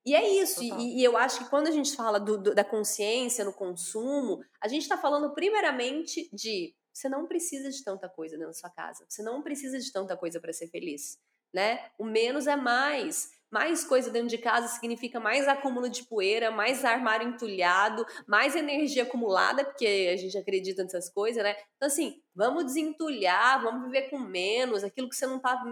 e 0.07 0.15
é 0.15 0.29
isso, 0.41 0.63
e, 0.63 1.01
e, 1.01 1.05
eu 1.05 1.17
acho 1.17 1.39
que 1.39 1.51
quando 1.51 1.67
a 1.67 1.73
gente 1.73 1.97
fala 1.97 2.21
do, 2.21 2.39
do, 2.39 2.55
da 2.55 2.63
consciência 2.63 3.45
no 3.45 3.53
consumo, 3.53 4.41
a 4.61 4.69
gente 4.69 4.83
está 4.83 4.97
falando 4.97 5.35
primeiramente 5.35 6.31
de 6.33 6.73
você 6.93 7.09
não 7.09 7.27
precisa 7.27 7.69
de 7.69 7.83
tanta 7.83 8.09
coisa 8.09 8.37
dentro 8.37 8.51
da 8.51 8.59
sua 8.59 8.71
casa, 8.71 9.05
você 9.09 9.23
não 9.25 9.43
precisa 9.43 9.77
de 9.77 9.91
tanta 9.93 10.17
coisa 10.17 10.41
para 10.41 10.53
ser 10.53 10.69
feliz, 10.69 11.19
né? 11.53 11.91
O 11.99 12.05
menos 12.05 12.47
é 12.47 12.55
mais. 12.55 13.31
Mais 13.53 13.85
coisa 13.85 14.11
dentro 14.11 14.29
de 14.29 14.39
casa 14.39 14.67
significa 14.67 15.21
mais 15.21 15.47
acúmulo 15.47 15.91
de 15.91 16.05
poeira, 16.05 16.51
mais 16.51 16.85
armário 16.87 17.29
entulhado, 17.29 18.05
mais 18.27 18.57
energia 18.57 19.03
acumulada, 19.03 19.63
porque 19.63 20.11
a 20.13 20.17
gente 20.17 20.39
acredita 20.39 20.83
nessas 20.83 21.11
coisas, 21.11 21.43
né? 21.43 21.55
Então, 21.77 21.87
assim, 21.87 22.21
vamos 22.35 22.65
desentulhar, 22.65 23.63
vamos 23.63 23.85
viver 23.85 24.09
com 24.09 24.19
menos, 24.19 24.83
aquilo 24.83 25.09
que 25.09 25.15
você 25.15 25.27
não 25.27 25.39
tá 25.39 25.63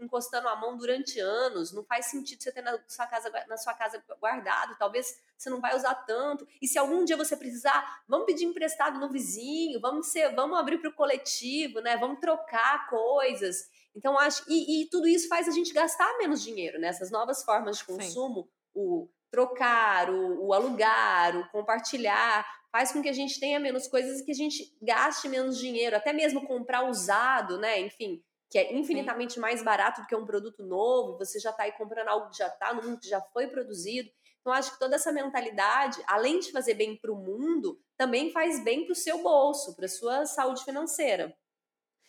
encostando 0.00 0.48
a 0.48 0.56
mão 0.56 0.76
durante 0.76 1.20
anos, 1.20 1.72
não 1.72 1.84
faz 1.84 2.06
sentido 2.06 2.42
você 2.42 2.52
ter 2.52 2.62
na 2.62 2.78
sua 2.88 3.06
casa, 3.06 3.30
na 3.48 3.56
sua 3.56 3.74
casa 3.74 4.02
guardado, 4.20 4.76
talvez 4.78 5.20
você 5.36 5.48
não 5.48 5.60
vai 5.60 5.76
usar 5.76 5.94
tanto. 5.94 6.46
E 6.60 6.66
se 6.66 6.78
algum 6.78 7.04
dia 7.04 7.16
você 7.16 7.36
precisar, 7.36 8.02
vamos 8.08 8.26
pedir 8.26 8.44
emprestado 8.44 8.98
no 8.98 9.10
vizinho, 9.10 9.80
vamos 9.80 10.08
ser, 10.08 10.34
vamos 10.34 10.58
abrir 10.58 10.78
para 10.78 10.90
o 10.90 10.94
coletivo, 10.94 11.80
né? 11.80 11.96
Vamos 11.96 12.20
trocar 12.20 12.88
coisas. 12.88 13.68
Então, 13.94 14.18
acho. 14.18 14.44
E, 14.48 14.82
e, 14.82 14.90
tudo 14.90 15.08
isso 15.08 15.28
faz 15.28 15.48
a 15.48 15.52
gente 15.52 15.72
gastar 15.72 16.18
menos 16.18 16.42
dinheiro, 16.42 16.78
né? 16.78 16.88
Essas 16.88 17.10
novas 17.10 17.42
formas 17.42 17.78
de 17.78 17.84
consumo, 17.84 18.42
Sim. 18.42 18.48
o 18.74 19.08
trocar, 19.30 20.08
o, 20.10 20.46
o, 20.46 20.54
alugar, 20.54 21.36
o 21.36 21.48
compartilhar, 21.50 22.46
faz 22.70 22.92
com 22.92 23.02
que 23.02 23.08
a 23.08 23.12
gente 23.12 23.40
tenha 23.40 23.58
menos 23.58 23.88
coisas 23.88 24.20
e 24.20 24.24
que 24.24 24.30
a 24.30 24.34
gente 24.34 24.76
gaste 24.80 25.28
menos 25.28 25.58
dinheiro, 25.58 25.96
até 25.96 26.12
mesmo 26.12 26.46
comprar 26.46 26.88
usado, 26.88 27.58
né? 27.58 27.80
Enfim, 27.80 28.22
que 28.56 28.60
é 28.60 28.74
infinitamente 28.74 29.34
Sim. 29.34 29.40
mais 29.40 29.62
barato 29.62 30.00
do 30.00 30.06
que 30.06 30.16
um 30.16 30.24
produto 30.24 30.64
novo, 30.64 31.18
você 31.18 31.38
já 31.38 31.50
está 31.50 31.64
aí 31.64 31.72
comprando 31.72 32.08
algo 32.08 32.30
que 32.30 32.38
já 32.38 32.46
está 32.46 32.72
no 32.72 32.82
mundo, 32.82 32.98
que 32.98 33.06
já 33.06 33.20
foi 33.20 33.48
produzido. 33.48 34.08
Então, 34.40 34.50
acho 34.50 34.72
que 34.72 34.78
toda 34.78 34.96
essa 34.96 35.12
mentalidade, 35.12 36.02
além 36.06 36.38
de 36.38 36.50
fazer 36.50 36.72
bem 36.72 36.96
para 36.96 37.12
o 37.12 37.16
mundo, 37.16 37.78
também 37.98 38.32
faz 38.32 38.64
bem 38.64 38.86
para 38.86 38.92
o 38.92 38.96
seu 38.96 39.22
bolso, 39.22 39.76
para 39.76 39.84
a 39.84 39.90
sua 39.90 40.24
saúde 40.24 40.64
financeira. 40.64 41.36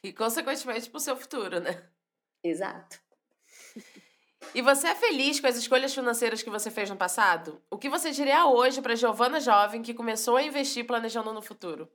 E, 0.01 0.13
consequentemente, 0.13 0.89
para 0.89 0.97
o 0.97 1.01
seu 1.01 1.17
futuro, 1.17 1.59
né? 1.59 1.85
Exato. 2.41 2.97
E 4.55 4.61
você 4.61 4.87
é 4.87 4.95
feliz 4.95 5.41
com 5.41 5.47
as 5.47 5.57
escolhas 5.57 5.93
financeiras 5.93 6.41
que 6.41 6.49
você 6.49 6.71
fez 6.71 6.89
no 6.89 6.95
passado? 6.95 7.61
O 7.69 7.77
que 7.77 7.89
você 7.89 8.11
diria 8.11 8.45
hoje 8.47 8.81
para 8.81 8.95
Giovana 8.95 9.41
jovem 9.41 9.81
que 9.81 9.93
começou 9.93 10.37
a 10.37 10.43
investir 10.43 10.87
planejando 10.87 11.33
no 11.33 11.41
futuro? 11.41 11.91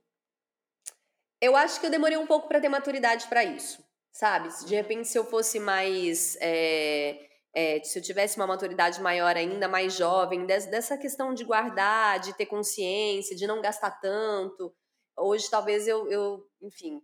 Eu 1.41 1.55
acho 1.55 1.79
que 1.79 1.87
eu 1.87 1.91
demorei 1.91 2.17
um 2.17 2.27
pouco 2.27 2.47
para 2.47 2.61
ter 2.61 2.69
maturidade 2.69 3.25
para 3.27 3.43
isso, 3.43 3.83
sabe? 4.13 4.49
De 4.65 4.75
repente, 4.75 5.07
se 5.07 5.17
eu 5.17 5.25
fosse 5.25 5.59
mais. 5.59 6.37
É, 6.39 7.27
é, 7.55 7.83
se 7.83 7.99
eu 7.99 8.03
tivesse 8.03 8.37
uma 8.37 8.47
maturidade 8.47 9.01
maior 9.01 9.35
ainda, 9.35 9.67
mais 9.67 9.95
jovem, 9.95 10.45
dessa 10.45 10.97
questão 10.97 11.33
de 11.33 11.43
guardar, 11.43 12.19
de 12.19 12.33
ter 12.35 12.45
consciência, 12.45 13.35
de 13.35 13.45
não 13.45 13.61
gastar 13.61 13.91
tanto. 13.99 14.73
Hoje, 15.17 15.49
talvez 15.49 15.87
eu, 15.87 16.09
eu 16.09 16.43
enfim, 16.61 16.99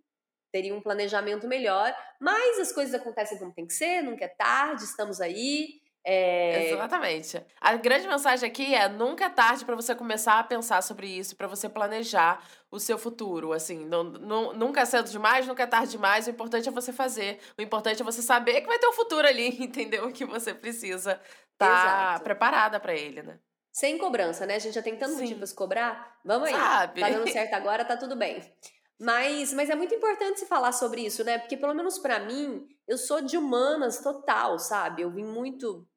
teria 0.51 0.73
um 0.73 0.81
planejamento 0.81 1.47
melhor, 1.47 1.93
mas 2.19 2.59
as 2.59 2.71
coisas 2.71 2.95
acontecem 2.95 3.37
como 3.37 3.53
tem 3.53 3.67
que 3.67 3.73
ser, 3.73 4.01
nunca 4.01 4.25
é 4.25 4.27
tarde, 4.27 4.83
estamos 4.83 5.21
aí. 5.21 5.79
É... 6.03 6.71
Exatamente. 6.71 7.43
A 7.59 7.75
grande 7.75 8.07
mensagem 8.07 8.49
aqui 8.49 8.73
é 8.73 8.87
nunca 8.87 9.25
é 9.25 9.29
tarde 9.29 9.65
para 9.65 9.75
você 9.75 9.93
começar 9.93 10.39
a 10.39 10.43
pensar 10.43 10.81
sobre 10.81 11.07
isso, 11.07 11.35
para 11.35 11.47
você 11.47 11.67
planejar 11.67 12.43
o 12.71 12.79
seu 12.79 12.97
futuro. 12.97 13.53
Assim, 13.53 13.85
não, 13.85 14.03
não, 14.03 14.53
nunca 14.53 14.81
é 14.81 14.85
cedo 14.85 15.09
demais, 15.09 15.47
nunca 15.47 15.63
é 15.63 15.67
tarde 15.67 15.91
demais. 15.91 16.27
O 16.27 16.29
importante 16.29 16.69
é 16.69 16.71
você 16.71 16.93
fazer. 16.93 17.39
O 17.57 17.61
importante 17.61 18.01
é 18.01 18.05
você 18.05 18.21
saber 18.21 18.61
que 18.61 18.67
vai 18.67 18.79
ter 18.79 18.87
um 18.87 18.93
futuro 18.93 19.27
ali, 19.27 19.49
entendeu? 19.61 20.11
Que 20.11 20.25
você 20.25 20.53
precisa 20.53 21.19
estar 21.53 22.13
tá 22.13 22.19
preparada 22.23 22.79
para 22.79 22.93
ele, 22.93 23.21
né? 23.21 23.39
Sem 23.71 23.97
cobrança, 23.97 24.45
né? 24.45 24.55
A 24.55 24.59
gente 24.59 24.73
já 24.73 24.81
tem 24.81 24.95
tanto 24.95 25.15
motivo 25.15 25.37
pra 25.37 25.47
se 25.47 25.55
cobrar. 25.55 26.19
Vamos 26.25 26.49
aí. 26.49 26.55
Sabe? 26.55 27.01
Tá 27.01 27.09
dando 27.09 27.29
certo 27.29 27.53
agora, 27.53 27.85
tá 27.85 27.95
tudo 27.95 28.15
bem. 28.15 28.41
Mas, 28.99 29.53
mas 29.53 29.69
é 29.69 29.75
muito 29.75 29.95
importante 29.95 30.39
se 30.41 30.45
falar 30.45 30.73
sobre 30.73 31.05
isso, 31.05 31.23
né? 31.23 31.37
Porque, 31.37 31.55
pelo 31.55 31.73
menos 31.73 31.97
para 31.97 32.19
mim, 32.19 32.67
eu 32.85 32.97
sou 32.97 33.21
de 33.21 33.37
humanas 33.37 34.01
total, 34.01 34.59
sabe? 34.59 35.01
Eu 35.01 35.09
vim 35.09 35.23
muito 35.23 35.87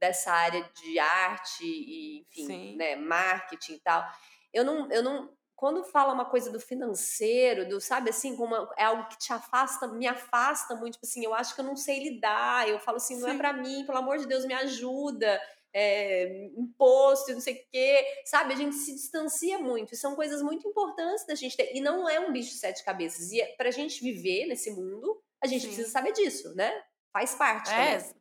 dessa 0.00 0.32
área 0.32 0.68
de 0.74 0.98
arte 0.98 1.64
e, 1.64 2.20
enfim, 2.20 2.46
Sim. 2.46 2.76
né, 2.76 2.96
marketing 2.96 3.74
e 3.74 3.80
tal. 3.80 4.04
Eu 4.52 4.64
não, 4.64 4.90
eu 4.90 5.02
não. 5.02 5.32
Quando 5.54 5.84
fala 5.84 6.12
uma 6.12 6.24
coisa 6.24 6.50
do 6.50 6.58
financeiro, 6.58 7.68
do, 7.68 7.80
sabe, 7.80 8.10
assim, 8.10 8.36
como 8.36 8.54
é 8.76 8.84
algo 8.84 9.08
que 9.08 9.16
te 9.16 9.32
afasta, 9.32 9.86
me 9.86 10.06
afasta 10.06 10.74
muito, 10.74 10.94
tipo 10.94 11.06
assim, 11.06 11.24
eu 11.24 11.32
acho 11.32 11.54
que 11.54 11.60
eu 11.60 11.64
não 11.64 11.76
sei 11.76 12.02
lidar. 12.02 12.68
Eu 12.68 12.80
falo 12.80 12.96
assim, 12.96 13.18
não 13.18 13.28
é 13.28 13.30
Sim. 13.30 13.36
é 13.36 13.38
para 13.38 13.52
mim, 13.52 13.86
pelo 13.86 13.98
amor 13.98 14.18
de 14.18 14.26
Deus, 14.26 14.44
me 14.44 14.52
ajuda 14.52 15.40
é, 15.74 16.46
imposto, 16.56 17.32
não 17.32 17.40
sei 17.40 17.54
o 17.54 17.70
quê, 17.72 18.06
sabe? 18.24 18.54
A 18.54 18.56
gente 18.56 18.76
se 18.76 18.94
distancia 18.94 19.58
muito. 19.58 19.92
E 19.92 19.96
são 19.96 20.14
coisas 20.14 20.40
muito 20.40 20.66
importantes 20.68 21.26
da 21.26 21.34
gente 21.34 21.56
ter. 21.56 21.74
E 21.74 21.80
não 21.80 22.08
é 22.08 22.20
um 22.20 22.32
bicho 22.32 22.50
de 22.50 22.58
sete 22.58 22.84
cabeças. 22.84 23.32
E 23.32 23.40
é, 23.40 23.54
pra 23.56 23.72
gente 23.72 24.00
viver 24.00 24.46
nesse 24.46 24.70
mundo, 24.70 25.20
a 25.42 25.46
gente 25.48 25.62
Sim. 25.62 25.66
precisa 25.68 25.90
saber 25.90 26.12
disso, 26.12 26.54
né? 26.54 26.72
Faz 27.12 27.34
parte. 27.34 27.70
É. 27.70 27.98
Também. 27.98 28.14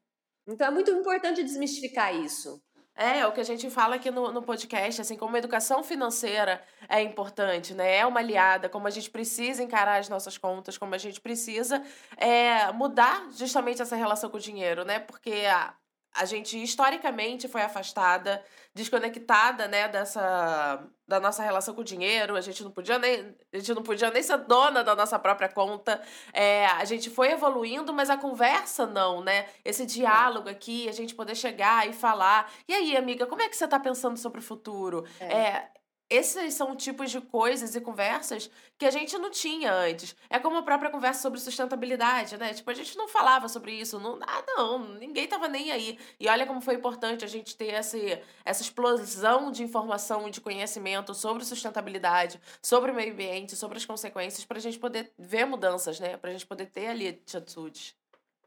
Então 0.48 0.68
é 0.68 0.72
muito 0.72 0.92
importante 0.92 1.44
desmistificar 1.44 2.14
isso. 2.14 2.62
É, 2.96 3.20
é, 3.20 3.28
o 3.28 3.32
que 3.32 3.40
a 3.40 3.46
gente 3.46 3.70
fala 3.72 3.96
aqui 3.96 4.12
no, 4.12 4.32
no 4.32 4.44
podcast, 4.44 5.02
assim, 5.02 5.18
como 5.18 5.36
a 5.36 5.40
educação 5.40 5.84
financeira 5.84 6.64
é 6.88 7.02
importante, 7.02 7.74
né? 7.74 7.98
É 7.98 8.06
uma 8.06 8.20
aliada, 8.20 8.70
como 8.70 8.86
a 8.86 8.92
gente 8.92 9.10
precisa 9.10 9.64
encarar 9.64 10.00
as 10.00 10.10
nossas 10.10 10.38
contas, 10.38 10.78
como 10.78 10.94
a 10.94 10.98
gente 11.00 11.20
precisa 11.20 11.84
é, 12.18 12.72
mudar 12.72 13.30
justamente 13.32 13.82
essa 13.82 13.96
relação 13.96 14.30
com 14.30 14.38
o 14.38 14.40
dinheiro, 14.40 14.86
né? 14.86 15.00
Porque 15.00 15.32
a, 15.50 15.74
a 16.14 16.26
gente 16.26 16.62
historicamente 16.62 17.48
foi 17.48 17.62
afastada, 17.62 18.44
desconectada, 18.74 19.68
né, 19.68 19.88
dessa 19.88 20.88
da 21.08 21.20
nossa 21.20 21.44
relação 21.44 21.74
com 21.74 21.82
o 21.82 21.84
dinheiro. 21.84 22.36
A 22.36 22.42
gente 22.42 22.64
não 22.64 22.72
podia 22.72 22.98
nem 22.98 23.36
a 23.52 23.58
gente 23.58 23.74
não 23.74 23.84
podia 23.84 24.10
nem 24.12 24.22
ser 24.22 24.38
dona 24.38 24.84
da 24.84 24.96
nossa 24.96 25.18
própria 25.18 25.50
conta. 25.50 26.02
É, 26.32 26.66
a 26.68 26.86
gente 26.86 27.10
foi 27.10 27.32
evoluindo, 27.32 27.92
mas 27.92 28.10
a 28.10 28.18
conversa 28.18 28.86
não, 28.86 29.22
né? 29.22 29.48
Esse 29.66 29.86
diálogo 29.86 30.50
aqui, 30.50 30.88
a 30.88 30.92
gente 30.92 31.16
poder 31.16 31.36
chegar 31.36 31.88
e 31.90 31.94
falar. 31.94 32.52
E 32.68 32.74
aí, 32.74 32.96
amiga, 32.96 33.26
como 33.26 33.42
é 33.42 33.50
que 33.50 33.56
você 33.56 33.66
está 33.66 33.80
pensando 33.80 34.18
sobre 34.18 34.40
o 34.40 34.44
futuro? 34.44 35.06
É. 35.20 35.26
é 35.26 35.70
esses 36.10 36.54
são 36.54 36.76
tipos 36.76 37.10
de 37.12 37.20
coisas 37.20 37.76
e 37.76 37.82
conversas 37.82 38.50
que 38.78 38.86
a 38.86 38.92
gente 38.92 39.18
não 39.18 39.32
tinha 39.32 39.74
antes. 39.74 40.16
É 40.30 40.38
como 40.40 40.58
a 40.58 40.64
própria 40.64 40.92
conversa 40.92 41.22
sobre 41.22 41.40
sustentabilidade, 41.40 42.38
né? 42.38 42.54
Tipo, 42.54 42.70
a 42.70 42.74
gente 42.74 42.98
não 42.98 43.08
falava 43.08 43.48
sobre 43.48 43.74
isso. 43.74 44.00
Não, 44.00 44.20
ah, 44.22 44.44
não, 44.48 44.80
ninguém 44.96 45.28
tava 45.28 45.48
nem 45.48 45.72
aí. 45.72 45.98
E 46.20 46.28
olha 46.28 46.46
como 46.46 46.62
foi 46.62 46.76
importante 46.76 47.26
a 47.26 47.28
gente 47.28 47.56
ter 47.56 47.74
esse, 47.74 48.22
essa 48.46 48.62
explosão 48.62 49.52
de 49.52 49.64
informação 49.64 50.28
e 50.28 50.32
de 50.32 50.42
conhecimento 50.42 51.14
sobre 51.14 51.46
sustentabilidade, 51.46 52.40
sobre 52.62 52.92
o 52.92 52.96
meio 52.96 53.14
ambiente, 53.14 53.56
sobre 53.56 53.78
as 53.78 53.86
consequências, 53.86 54.46
para 54.46 54.58
a 54.58 54.62
gente 54.62 54.80
poder 54.80 55.12
ver 55.18 55.46
mudanças, 55.46 56.00
né? 56.00 56.18
Para 56.18 56.30
a 56.30 56.34
gente 56.34 56.46
poder 56.46 56.68
ter 56.68 56.88
ali 56.88 57.08
atitudes. 57.08 57.96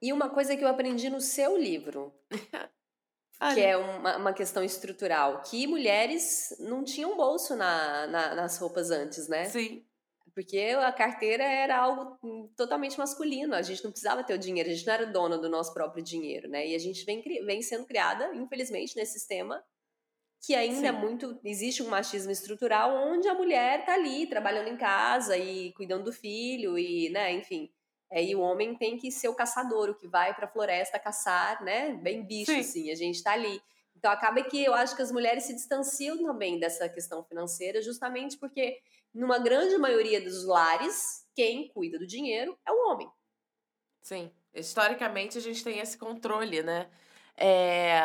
E 0.00 0.12
uma 0.12 0.28
coisa 0.28 0.56
que 0.56 0.62
eu 0.62 0.68
aprendi 0.68 1.08
no 1.08 1.20
seu 1.20 1.56
livro. 1.56 2.12
que 3.52 3.60
é 3.60 3.76
uma, 3.76 4.16
uma, 4.16 4.32
questão 4.32 4.64
estrutural, 4.64 5.42
que 5.42 5.66
mulheres 5.66 6.56
não 6.58 6.82
tinham 6.82 7.16
bolso 7.16 7.54
na, 7.54 8.06
na, 8.06 8.34
nas 8.34 8.58
roupas 8.58 8.90
antes, 8.90 9.28
né? 9.28 9.44
Sim. 9.46 9.84
Porque 10.34 10.76
a 10.78 10.92
carteira 10.92 11.44
era 11.44 11.78
algo 11.78 12.18
totalmente 12.56 12.98
masculino, 12.98 13.54
a 13.54 13.62
gente 13.62 13.82
não 13.82 13.90
precisava 13.90 14.22
ter 14.22 14.34
o 14.34 14.38
dinheiro, 14.38 14.68
a 14.68 14.72
gente 14.72 14.86
não 14.86 14.94
era 14.94 15.06
dona 15.06 15.38
do 15.38 15.48
nosso 15.48 15.72
próprio 15.72 16.02
dinheiro, 16.02 16.48
né? 16.48 16.66
E 16.66 16.74
a 16.74 16.78
gente 16.78 17.04
vem, 17.04 17.22
vem 17.22 17.62
sendo 17.62 17.86
criada, 17.86 18.34
infelizmente, 18.34 18.96
nesse 18.96 19.18
sistema 19.18 19.62
que 20.46 20.54
ainda 20.54 20.76
é 20.76 20.80
Sim. 20.80 20.86
é 20.86 20.92
muito. 20.92 21.40
Existe 21.44 21.82
um 21.82 21.88
machismo 21.88 22.30
estrutural 22.30 22.94
onde 23.08 23.26
a 23.28 23.34
mulher 23.34 23.84
tá 23.84 23.94
ali 23.94 24.26
trabalhando 24.26 24.68
em 24.68 24.76
casa 24.76 25.36
e 25.36 25.72
cuidando 25.72 26.04
do 26.04 26.12
filho, 26.12 26.78
e, 26.78 27.10
né, 27.10 27.32
enfim. 27.32 27.70
É, 28.10 28.24
e 28.24 28.34
o 28.36 28.40
homem 28.40 28.74
tem 28.76 28.96
que 28.96 29.10
ser 29.10 29.28
o 29.28 29.34
caçador, 29.34 29.90
o 29.90 29.94
que 29.94 30.06
vai 30.06 30.34
para 30.34 30.46
a 30.46 30.50
floresta 30.50 30.98
caçar, 30.98 31.62
né? 31.62 31.92
Bem 31.94 32.24
bicho, 32.24 32.52
Sim. 32.52 32.60
assim, 32.60 32.90
a 32.90 32.94
gente 32.94 33.16
está 33.16 33.32
ali. 33.32 33.60
Então 33.96 34.10
acaba 34.10 34.42
que 34.42 34.62
eu 34.62 34.74
acho 34.74 34.94
que 34.94 35.02
as 35.02 35.10
mulheres 35.10 35.44
se 35.44 35.54
distanciam 35.54 36.22
também 36.22 36.60
dessa 36.60 36.88
questão 36.88 37.24
financeira, 37.24 37.82
justamente 37.82 38.36
porque, 38.36 38.78
numa 39.12 39.38
grande 39.38 39.76
maioria 39.78 40.20
dos 40.20 40.44
lares, 40.46 41.26
quem 41.34 41.68
cuida 41.68 41.98
do 41.98 42.06
dinheiro 42.06 42.56
é 42.64 42.70
o 42.70 42.90
homem. 42.90 43.10
Sim, 44.02 44.30
historicamente 44.54 45.38
a 45.38 45.40
gente 45.40 45.64
tem 45.64 45.80
esse 45.80 45.98
controle, 45.98 46.62
né? 46.62 46.88
É... 47.36 48.00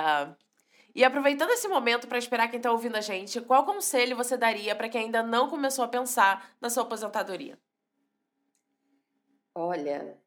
E 0.96 1.04
aproveitando 1.04 1.52
esse 1.52 1.68
momento 1.68 2.08
para 2.08 2.18
esperar 2.18 2.50
quem 2.50 2.58
está 2.58 2.72
ouvindo 2.72 2.98
a 2.98 3.02
gente, 3.02 3.40
qual 3.42 3.66
conselho 3.66 4.16
você 4.16 4.36
daria 4.36 4.76
para 4.76 4.90
quem 4.90 5.06
ainda 5.06 5.24
não 5.24 5.48
começou 5.50 5.86
a 5.86 5.88
pensar 5.88 6.54
na 6.60 6.70
sua 6.70 6.84
aposentadoria? 6.84 7.58
Olha, 9.54 10.18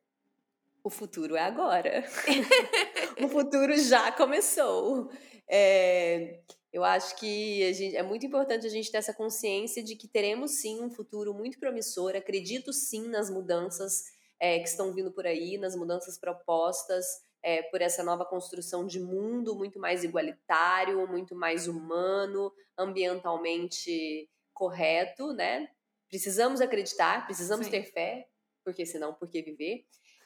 o 0.83 0.91
futuro 0.91 1.37
é 1.37 1.43
agora. 1.43 2.05
o 3.23 3.29
futuro 3.29 3.77
já 3.79 4.13
começou. 4.13 5.11
É, 5.49 6.41
eu 6.73 6.85
acho 6.85 7.17
que 7.17 7.73
gente, 7.73 7.97
é 7.97 8.03
muito 8.03 8.27
importante 8.27 8.67
a 8.67 8.71
gente 8.71 8.91
ter 8.91 8.99
essa 8.99 9.15
consciência 9.15 9.83
de 9.83 9.97
que 9.97 10.09
teremos 10.09 10.61
sim 10.61 10.83
um 10.83 10.91
futuro 10.91 11.33
muito 11.33 11.59
promissor. 11.59 12.15
Acredito 12.17 12.73
sim 12.73 13.09
nas 13.09 13.31
mudanças 13.31 14.05
é, 14.39 14.59
que 14.59 14.69
estão 14.69 14.93
vindo 14.93 15.11
por 15.13 15.27
aí, 15.27 15.57
nas 15.57 15.75
mudanças 15.75 16.19
propostas 16.19 17.07
é, 17.45 17.63
por 17.63 17.83
essa 17.83 18.03
nova 18.03 18.25
construção 18.25 18.87
de 18.87 18.99
mundo 18.99 19.55
muito 19.55 19.79
mais 19.79 20.03
igualitário, 20.03 21.07
muito 21.07 21.35
mais 21.35 21.69
humano, 21.69 22.51
ambientalmente 22.77 24.29
correto, 24.53 25.33
né? 25.35 25.69
Precisamos 26.09 26.61
acreditar, 26.61 27.27
precisamos 27.27 27.67
sim. 27.67 27.71
ter 27.71 27.85
fé, 27.85 28.27
porque 28.65 28.87
senão, 28.87 29.15
por 29.15 29.29
que 29.29 29.43
viver? 29.43 29.85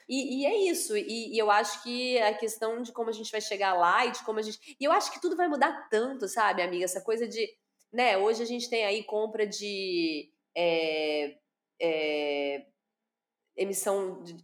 E, 0.09 0.41
e 0.41 0.47
é 0.47 0.57
isso. 0.71 0.97
E, 0.97 1.35
e, 1.35 1.39
eu 1.39 1.51
acho 1.51 1.83
que 1.83 2.19
a 2.19 2.33
questão 2.35 2.81
de 2.81 2.93
como 2.93 3.11
a 3.11 3.13
gente 3.13 3.31
vai 3.31 3.41
chegar 3.41 3.75
lá 3.75 4.07
e 4.07 4.13
de 4.13 4.25
como 4.25 4.39
a 4.39 4.43
gente. 4.43 4.77
E 4.81 4.85
eu 4.85 4.93
acho 4.93 5.13
que 5.13 5.21
tudo 5.21 5.37
vai 5.37 5.49
mudar 5.49 5.89
tanto, 5.91 6.27
sabe, 6.27 6.63
amiga? 6.63 6.85
Essa 6.85 7.03
coisa 7.03 7.29
de. 7.29 7.47
Né, 7.93 8.17
hoje 8.19 8.43
a 8.43 8.47
gente 8.47 8.71
tem 8.71 8.85
aí 8.87 9.05
compra 9.05 9.47
de. 9.47 10.33
É, 10.57 11.37
é, 11.81 12.67
emissão 13.59 14.23
de 14.23 14.37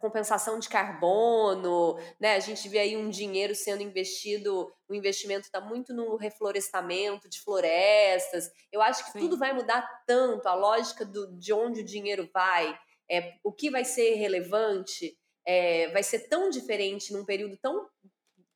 compensação 0.00 0.58
de 0.58 0.68
carbono, 0.68 1.96
né? 2.20 2.34
A 2.34 2.40
gente 2.40 2.68
vê 2.68 2.80
aí 2.80 2.96
um 2.96 3.08
dinheiro 3.08 3.54
sendo 3.54 3.82
investido, 3.82 4.72
o 4.88 4.94
investimento 4.94 5.46
está 5.46 5.60
muito 5.60 5.94
no 5.94 6.16
reflorestamento 6.16 7.28
de 7.28 7.40
florestas. 7.40 8.50
Eu 8.72 8.82
acho 8.82 9.04
que 9.04 9.12
Sim. 9.12 9.20
tudo 9.20 9.38
vai 9.38 9.52
mudar 9.52 9.88
tanto, 10.04 10.46
a 10.48 10.54
lógica 10.54 11.04
do, 11.04 11.38
de 11.38 11.52
onde 11.52 11.80
o 11.80 11.84
dinheiro 11.84 12.28
vai 12.34 12.76
é, 13.10 13.34
o 13.42 13.52
que 13.52 13.70
vai 13.70 13.84
ser 13.84 14.14
relevante 14.14 15.16
é, 15.46 15.88
vai 15.88 16.02
ser 16.02 16.28
tão 16.28 16.50
diferente 16.50 17.12
num 17.12 17.24
período 17.24 17.56
tão, 17.58 17.86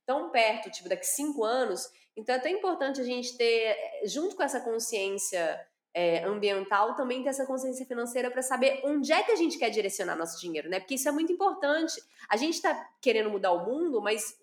tão 0.05 0.29
perto, 0.31 0.71
tipo 0.71 0.89
daqui 0.89 1.05
cinco 1.05 1.43
anos. 1.43 1.89
Então 2.15 2.35
é 2.35 2.39
tão 2.39 2.51
importante 2.51 2.99
a 2.99 3.03
gente 3.03 3.37
ter, 3.37 3.77
junto 4.05 4.35
com 4.35 4.43
essa 4.43 4.59
consciência 4.59 5.59
é, 5.93 6.23
ambiental, 6.23 6.95
também 6.95 7.23
ter 7.23 7.29
essa 7.29 7.45
consciência 7.45 7.85
financeira 7.85 8.29
para 8.29 8.41
saber 8.41 8.81
onde 8.83 9.11
é 9.11 9.23
que 9.23 9.31
a 9.31 9.35
gente 9.35 9.57
quer 9.57 9.69
direcionar 9.69 10.15
nosso 10.15 10.39
dinheiro, 10.39 10.69
né? 10.69 10.79
Porque 10.79 10.95
isso 10.95 11.07
é 11.07 11.11
muito 11.11 11.31
importante. 11.31 12.01
A 12.27 12.37
gente 12.37 12.55
está 12.55 12.89
querendo 13.01 13.29
mudar 13.29 13.51
o 13.51 13.65
mundo, 13.65 14.01
mas 14.01 14.37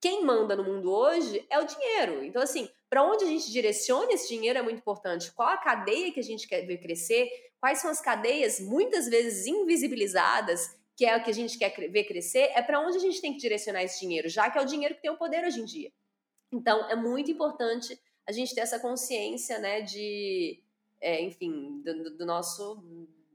quem 0.00 0.24
manda 0.24 0.54
no 0.54 0.64
mundo 0.64 0.92
hoje 0.92 1.46
é 1.48 1.58
o 1.58 1.64
dinheiro. 1.64 2.24
Então, 2.24 2.42
assim, 2.42 2.68
para 2.90 3.02
onde 3.02 3.24
a 3.24 3.26
gente 3.26 3.50
direciona 3.50 4.12
esse 4.12 4.28
dinheiro 4.28 4.58
é 4.58 4.62
muito 4.62 4.78
importante. 4.78 5.32
Qual 5.32 5.48
a 5.48 5.56
cadeia 5.56 6.12
que 6.12 6.20
a 6.20 6.22
gente 6.22 6.46
quer 6.46 6.62
ver 6.66 6.78
crescer? 6.78 7.28
Quais 7.64 7.78
são 7.78 7.90
as 7.90 7.98
cadeias, 7.98 8.60
muitas 8.60 9.08
vezes 9.08 9.46
invisibilizadas, 9.46 10.76
que 10.94 11.06
é 11.06 11.16
o 11.16 11.24
que 11.24 11.30
a 11.30 11.32
gente 11.32 11.56
quer 11.56 11.70
ver 11.88 12.04
crescer, 12.04 12.50
é 12.52 12.60
para 12.60 12.78
onde 12.78 12.98
a 12.98 13.00
gente 13.00 13.22
tem 13.22 13.32
que 13.32 13.38
direcionar 13.38 13.82
esse 13.82 13.98
dinheiro, 13.98 14.28
já 14.28 14.50
que 14.50 14.58
é 14.58 14.60
o 14.60 14.66
dinheiro 14.66 14.94
que 14.94 15.00
tem 15.00 15.10
o 15.10 15.16
poder 15.16 15.46
hoje 15.46 15.62
em 15.62 15.64
dia. 15.64 15.90
Então, 16.52 16.90
é 16.90 16.94
muito 16.94 17.30
importante 17.30 17.98
a 18.26 18.32
gente 18.32 18.54
ter 18.54 18.60
essa 18.60 18.78
consciência, 18.78 19.58
né, 19.60 19.80
de, 19.80 20.62
é, 21.00 21.22
enfim, 21.22 21.80
do, 21.82 22.18
do 22.18 22.26
nosso 22.26 22.84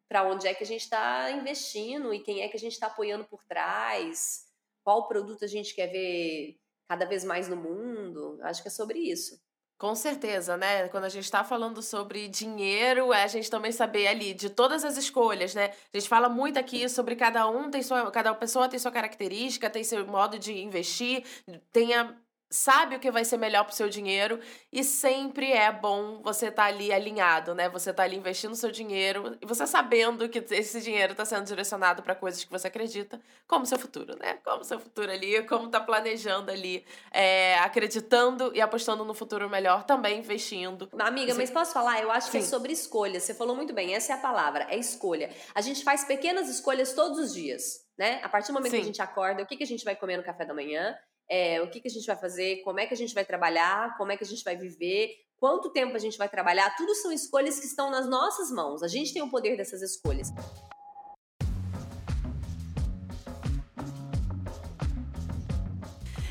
para 0.07 0.23
onde 0.29 0.47
é 0.47 0.53
que 0.53 0.63
a 0.63 0.67
gente 0.67 0.83
está 0.83 1.31
investindo 1.31 2.13
e 2.13 2.19
quem 2.19 2.43
é 2.43 2.47
que 2.49 2.57
a 2.57 2.59
gente 2.59 2.73
está 2.73 2.85
apoiando 2.85 3.25
por 3.25 3.43
trás, 3.45 4.45
qual 4.83 5.07
produto 5.07 5.43
a 5.43 5.47
gente 5.47 5.73
quer 5.73 5.87
ver 5.87 6.55
cada 6.87 7.05
vez 7.05 7.23
mais 7.23 7.47
no 7.47 7.55
mundo. 7.55 8.37
Acho 8.43 8.61
que 8.61 8.67
é 8.67 8.71
sobre 8.71 8.99
isso. 8.99 9.41
Com 9.79 9.95
certeza, 9.95 10.57
né? 10.57 10.89
Quando 10.89 11.05
a 11.05 11.09
gente 11.09 11.23
está 11.23 11.41
falando 11.41 11.81
sobre 11.81 12.27
dinheiro, 12.27 13.13
é 13.13 13.23
a 13.23 13.27
gente 13.27 13.49
também 13.49 13.71
saber 13.71 14.07
ali 14.07 14.33
de 14.33 14.49
todas 14.49 14.83
as 14.83 14.97
escolhas, 14.97 15.55
né? 15.55 15.71
A 15.93 15.97
gente 15.97 16.09
fala 16.09 16.27
muito 16.27 16.59
aqui 16.59 16.89
sobre 16.89 17.15
cada 17.15 17.47
um 17.49 17.71
tem 17.71 17.81
sua, 17.81 18.11
cada 18.11 18.35
pessoa 18.35 18.67
tem 18.67 18.77
sua 18.77 18.91
característica, 18.91 19.69
tem 19.69 19.81
seu 19.81 20.05
modo 20.05 20.37
de 20.37 20.51
investir, 20.61 21.23
tem 21.71 21.93
a 21.93 22.13
sabe 22.49 22.95
o 22.95 22.99
que 22.99 23.11
vai 23.11 23.23
ser 23.23 23.37
melhor 23.37 23.63
pro 23.63 23.75
seu 23.75 23.87
dinheiro 23.87 24.39
e 24.71 24.83
sempre 24.83 25.51
é 25.51 25.71
bom 25.71 26.19
você 26.23 26.47
estar 26.47 26.63
tá 26.63 26.67
ali 26.67 26.91
alinhado, 26.91 27.53
né? 27.53 27.69
Você 27.69 27.93
tá 27.93 28.03
ali 28.03 28.15
investindo 28.15 28.55
seu 28.55 28.71
dinheiro 28.71 29.37
e 29.39 29.45
você 29.45 29.67
sabendo 29.67 30.27
que 30.27 30.43
esse 30.55 30.81
dinheiro 30.81 31.11
está 31.11 31.23
sendo 31.25 31.45
direcionado 31.45 32.01
para 32.01 32.15
coisas 32.15 32.43
que 32.43 32.49
você 32.49 32.67
acredita, 32.67 33.21
como 33.47 33.65
seu 33.65 33.77
futuro, 33.77 34.17
né? 34.17 34.39
Como 34.43 34.63
seu 34.63 34.79
futuro 34.79 35.11
ali, 35.11 35.43
como 35.43 35.69
tá 35.69 35.79
planejando 35.79 36.49
ali, 36.49 36.83
é, 37.11 37.59
acreditando 37.59 38.51
e 38.55 38.61
apostando 38.61 39.05
no 39.05 39.13
futuro 39.13 39.47
melhor, 39.47 39.83
também 39.83 40.19
investindo. 40.19 40.89
Amiga, 40.97 41.35
mas 41.35 41.51
posso 41.51 41.71
falar? 41.71 42.01
Eu 42.01 42.11
acho 42.11 42.27
Sim. 42.27 42.31
que 42.31 42.37
é 42.39 42.41
sobre 42.47 42.73
escolha. 42.73 43.19
Você 43.19 43.33
falou 43.33 43.55
muito 43.55 43.73
bem, 43.73 43.93
essa 43.93 44.13
é 44.13 44.15
a 44.15 44.19
palavra, 44.19 44.65
é 44.69 44.77
escolha. 44.77 45.29
A 45.53 45.61
gente 45.61 45.83
faz 45.83 46.03
pequenas 46.03 46.49
escolhas 46.49 46.93
todos 46.93 47.19
os 47.19 47.33
dias, 47.33 47.85
né? 47.95 48.19
A 48.23 48.29
partir 48.29 48.47
do 48.47 48.55
momento 48.55 48.71
Sim. 48.71 48.77
que 48.77 48.83
a 48.83 48.85
gente 48.85 49.01
acorda, 49.01 49.43
o 49.43 49.45
que, 49.45 49.55
que 49.55 49.63
a 49.63 49.67
gente 49.67 49.85
vai 49.85 49.95
comer 49.95 50.17
no 50.17 50.23
café 50.23 50.45
da 50.45 50.53
manhã? 50.53 50.97
É, 51.29 51.61
o 51.61 51.69
que, 51.69 51.79
que 51.79 51.87
a 51.87 51.91
gente 51.91 52.07
vai 52.07 52.15
fazer, 52.15 52.57
como 52.63 52.79
é 52.79 52.87
que 52.87 52.93
a 52.93 52.97
gente 52.97 53.13
vai 53.13 53.23
trabalhar, 53.23 53.95
como 53.97 54.11
é 54.11 54.17
que 54.17 54.23
a 54.23 54.27
gente 54.27 54.43
vai 54.43 54.57
viver, 54.57 55.11
quanto 55.37 55.69
tempo 55.69 55.95
a 55.95 55.99
gente 55.99 56.17
vai 56.17 56.27
trabalhar, 56.27 56.75
tudo 56.75 56.95
são 56.95 57.11
escolhas 57.11 57.59
que 57.59 57.67
estão 57.67 57.91
nas 57.91 58.09
nossas 58.09 58.51
mãos. 58.51 58.81
A 58.81 58.87
gente 58.87 59.13
tem 59.13 59.21
o 59.21 59.29
poder 59.29 59.55
dessas 59.55 59.81
escolhas. 59.81 60.29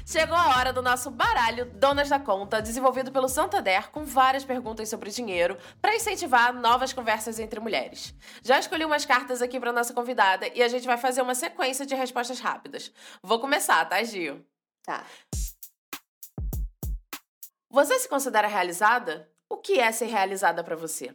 Chegou 0.04 0.36
a 0.36 0.56
hora 0.56 0.72
do 0.72 0.80
nosso 0.80 1.10
baralho 1.10 1.66
Donas 1.66 2.08
da 2.08 2.18
Conta, 2.18 2.62
desenvolvido 2.62 3.12
pelo 3.12 3.28
Santander, 3.28 3.90
com 3.90 4.04
várias 4.04 4.42
perguntas 4.42 4.88
sobre 4.88 5.10
dinheiro 5.10 5.58
para 5.82 5.94
incentivar 5.94 6.52
novas 6.52 6.94
conversas 6.94 7.38
entre 7.38 7.60
mulheres. 7.60 8.14
Já 8.42 8.58
escolhi 8.58 8.86
umas 8.86 9.04
cartas 9.04 9.42
aqui 9.42 9.60
para 9.60 9.70
nossa 9.70 9.92
convidada 9.92 10.48
e 10.54 10.62
a 10.62 10.68
gente 10.68 10.86
vai 10.86 10.96
fazer 10.96 11.20
uma 11.20 11.34
sequência 11.34 11.84
de 11.84 11.94
respostas 11.94 12.40
rápidas. 12.40 12.90
Vou 13.22 13.38
começar, 13.38 13.84
tá, 13.84 14.02
Gil? 14.02 14.44
Tá. 14.88 15.06
Você 17.68 17.98
se 17.98 18.08
considera 18.08 18.48
realizada? 18.48 19.30
O 19.46 19.58
que 19.58 19.78
é 19.78 19.92
ser 19.92 20.06
realizada 20.06 20.64
para 20.64 20.74
você? 20.74 21.14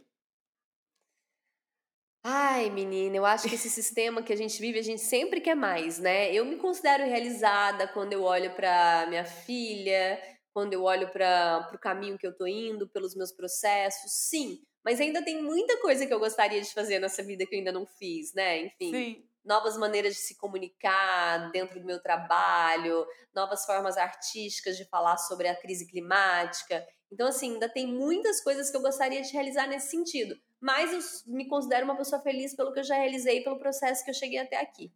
Ai, 2.22 2.70
menina, 2.70 3.16
eu 3.16 3.26
acho 3.26 3.48
que 3.48 3.56
esse 3.56 3.68
sistema 3.68 4.22
que 4.22 4.32
a 4.32 4.36
gente 4.36 4.60
vive, 4.60 4.78
a 4.78 4.82
gente 4.82 5.02
sempre 5.02 5.40
quer 5.40 5.56
mais, 5.56 5.98
né? 5.98 6.32
Eu 6.32 6.44
me 6.44 6.54
considero 6.56 7.02
realizada 7.02 7.88
quando 7.88 8.12
eu 8.12 8.22
olho 8.22 8.54
para 8.54 9.06
minha 9.08 9.24
filha, 9.24 10.22
quando 10.52 10.72
eu 10.72 10.84
olho 10.84 11.10
para 11.10 11.68
o 11.74 11.78
caminho 11.78 12.16
que 12.16 12.28
eu 12.28 12.36
tô 12.36 12.46
indo, 12.46 12.88
pelos 12.88 13.16
meus 13.16 13.32
processos, 13.32 14.12
sim. 14.12 14.62
Mas 14.84 15.00
ainda 15.00 15.20
tem 15.24 15.42
muita 15.42 15.80
coisa 15.80 16.06
que 16.06 16.14
eu 16.14 16.20
gostaria 16.20 16.60
de 16.60 16.72
fazer 16.72 17.00
nessa 17.00 17.24
vida 17.24 17.44
que 17.44 17.56
eu 17.56 17.58
ainda 17.58 17.72
não 17.72 17.84
fiz, 17.84 18.32
né? 18.34 18.66
Enfim. 18.66 18.92
Sim 18.92 19.33
novas 19.44 19.76
maneiras 19.76 20.14
de 20.14 20.20
se 20.20 20.36
comunicar 20.36 21.50
dentro 21.50 21.78
do 21.78 21.86
meu 21.86 22.00
trabalho, 22.00 23.06
novas 23.34 23.66
formas 23.66 23.96
artísticas 23.96 24.76
de 24.76 24.84
falar 24.86 25.16
sobre 25.18 25.48
a 25.48 25.60
crise 25.60 25.86
climática. 25.86 26.84
Então, 27.12 27.28
assim, 27.28 27.54
ainda 27.54 27.68
tem 27.68 27.86
muitas 27.86 28.42
coisas 28.42 28.70
que 28.70 28.76
eu 28.76 28.82
gostaria 28.82 29.22
de 29.22 29.32
realizar 29.32 29.66
nesse 29.66 29.90
sentido. 29.90 30.34
Mas 30.60 31.24
eu 31.26 31.34
me 31.34 31.46
considero 31.46 31.84
uma 31.84 31.96
pessoa 31.96 32.22
feliz 32.22 32.56
pelo 32.56 32.72
que 32.72 32.80
eu 32.80 32.84
já 32.84 32.96
realizei, 32.96 33.42
pelo 33.42 33.58
processo 33.58 34.02
que 34.04 34.10
eu 34.10 34.14
cheguei 34.14 34.38
até 34.38 34.60
aqui. 34.60 34.92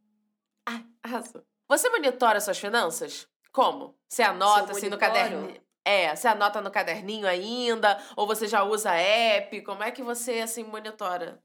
Ah, 0.67 0.83
arrasou. 1.02 1.45
Você 1.69 1.90
monitora 1.90 2.40
suas 2.40 2.59
finanças? 2.59 3.28
Como? 3.52 3.95
Você 4.09 4.23
anota 4.23 4.73
assim 4.73 4.88
no 4.88 4.99
caderninho? 4.99 5.61
É, 5.85 6.14
você 6.14 6.28
anota 6.28 6.61
no 6.61 6.71
caderninho 6.71 7.26
ainda? 7.26 7.99
Ou 8.17 8.26
você 8.26 8.47
já 8.47 8.62
usa 8.62 8.93
app? 8.95 9.62
Como 9.62 9.83
é 9.83 9.90
que 9.90 10.03
você, 10.03 10.40
assim, 10.40 10.64
monitora? 10.64 11.42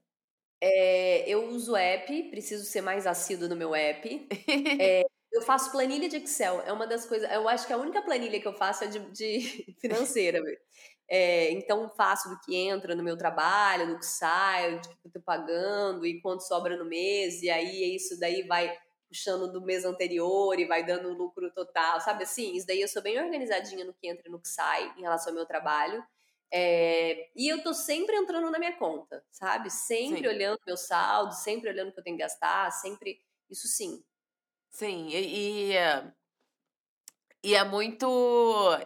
É, 0.66 1.28
eu 1.30 1.50
uso 1.50 1.76
app, 1.76 2.24
preciso 2.30 2.64
ser 2.64 2.80
mais 2.80 3.06
assíduo 3.06 3.50
no 3.50 3.56
meu 3.56 3.76
app. 3.76 4.28
É, 4.82 5.04
eu 5.32 5.42
faço 5.42 5.72
planilha 5.72 6.08
de 6.08 6.18
Excel, 6.18 6.62
é 6.66 6.72
uma 6.72 6.88
das 6.88 7.06
coisas. 7.06 7.30
Eu 7.32 7.50
acho 7.50 7.68
que 7.68 7.74
a 7.74 7.78
única 7.78 8.02
planilha 8.02 8.40
que 8.40 8.48
eu 8.48 8.54
faço 8.54 8.86
é 8.86 8.88
de, 8.88 9.00
de 9.12 9.76
financeira. 9.82 10.40
É, 11.10 11.52
então, 11.52 11.90
faço 11.90 12.30
do 12.30 12.40
que 12.40 12.56
entra 12.56 12.96
no 12.96 13.04
meu 13.04 13.18
trabalho, 13.18 13.88
do 13.88 14.00
que 14.00 14.06
sai, 14.06 14.80
do 14.80 14.90
que 14.90 15.08
eu 15.08 15.12
tô 15.12 15.22
pagando 15.22 16.06
e 16.06 16.22
quanto 16.22 16.44
sobra 16.48 16.78
no 16.78 16.86
mês, 16.86 17.42
e 17.42 17.50
aí 17.50 17.96
isso 17.96 18.18
daí 18.20 18.44
vai 18.44 18.74
puxando 19.10 19.52
do 19.52 19.62
mês 19.62 19.84
anterior 19.86 20.58
e 20.60 20.66
vai 20.66 20.86
dando 20.86 21.10
lucro 21.14 21.52
total, 21.54 22.00
sabe 22.00 22.24
assim? 22.24 22.56
Isso 22.56 22.66
daí 22.66 22.82
eu 22.82 22.88
sou 22.88 23.02
bem 23.02 23.20
organizadinha 23.22 23.84
no 23.86 23.94
que 23.94 24.08
entra 24.08 24.24
e 24.28 24.32
no 24.32 24.40
que 24.40 24.48
sai 24.48 24.94
em 24.98 25.02
relação 25.02 25.32
ao 25.32 25.36
meu 25.36 25.46
trabalho. 25.46 26.04
É, 26.56 27.32
e 27.36 27.48
eu 27.52 27.64
tô 27.64 27.74
sempre 27.74 28.16
entrando 28.16 28.52
na 28.52 28.60
minha 28.60 28.78
conta, 28.78 29.26
sabe? 29.32 29.72
Sempre 29.72 30.20
sim. 30.20 30.28
olhando 30.28 30.60
meu 30.68 30.78
saldo, 30.78 31.34
sempre 31.34 31.68
olhando 31.68 31.90
o 31.90 31.92
que 31.92 32.00
eu 32.00 32.04
tenho 32.04 32.16
que 32.16 32.22
gastar, 32.22 32.72
sempre. 32.72 33.20
Isso 33.50 33.68
sim. 33.68 34.04
Sim, 34.70 35.08
e, 35.10 35.72
e, 35.72 35.78
e 37.44 37.56
é 37.56 37.64
muito. 37.64 38.08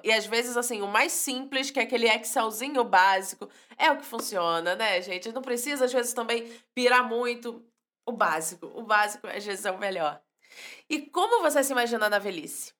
E 0.03 0.12
às 0.13 0.25
vezes, 0.25 0.56
assim, 0.58 0.82
o 0.82 0.88
mais 0.88 1.12
simples, 1.12 1.69
que 1.69 1.80
é 1.80 1.84
aquele 1.84 2.08
Excelzinho 2.08 2.84
básico, 2.84 3.49
é 3.77 3.91
o 3.91 3.97
que 3.97 4.06
funciona, 4.06 4.75
né, 4.75 5.01
gente? 5.01 5.32
Não 5.32 5.41
precisa, 5.41 5.86
às 5.86 5.93
vezes, 5.93 6.13
também 6.13 6.49
pirar 6.73 7.08
muito. 7.08 7.63
O 8.06 8.13
básico. 8.13 8.67
O 8.67 8.84
básico, 8.84 9.27
às 9.27 9.45
vezes, 9.45 9.65
é 9.65 9.71
o 9.71 9.77
melhor. 9.77 10.21
E 10.89 11.01
como 11.01 11.41
você 11.41 11.63
se 11.63 11.73
imagina 11.73 12.10
na 12.10 12.19
velhice? 12.19 12.77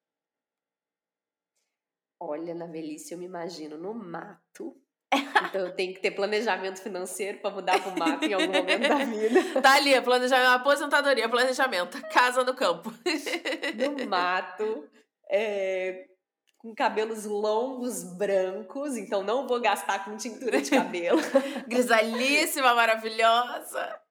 Olha, 2.20 2.54
na 2.56 2.66
velhice 2.66 3.14
eu 3.14 3.18
me 3.18 3.26
imagino 3.26 3.78
no 3.78 3.94
mato. 3.94 4.76
Então 5.14 5.62
eu 5.62 5.76
tenho 5.76 5.94
que 5.94 6.02
ter 6.02 6.12
planejamento 6.12 6.82
financeiro 6.82 7.40
para 7.40 7.52
mudar 7.52 7.82
para 7.82 7.92
o 7.94 7.98
mato 7.98 8.26
em 8.26 8.34
algum 8.34 8.52
momento 8.52 8.88
da 8.88 9.06
vida. 9.06 9.40
Tá 9.62 9.76
ali, 9.76 10.00
planejamento, 10.02 10.50
aposentadoria, 10.50 11.30
planejamento, 11.30 12.02
casa 12.10 12.44
no 12.44 12.54
campo. 12.54 12.92
No 13.76 14.08
mato, 14.08 14.90
é, 15.30 16.08
com 16.58 16.74
cabelos 16.74 17.24
longos, 17.26 18.04
brancos, 18.18 18.98
então 18.98 19.24
não 19.24 19.48
vou 19.48 19.62
gastar 19.62 20.04
com 20.04 20.18
tintura 20.18 20.62
de 20.62 20.72
cabelo. 20.72 21.20
Grisalíssima, 21.68 22.74
maravilhosa. 22.74 24.02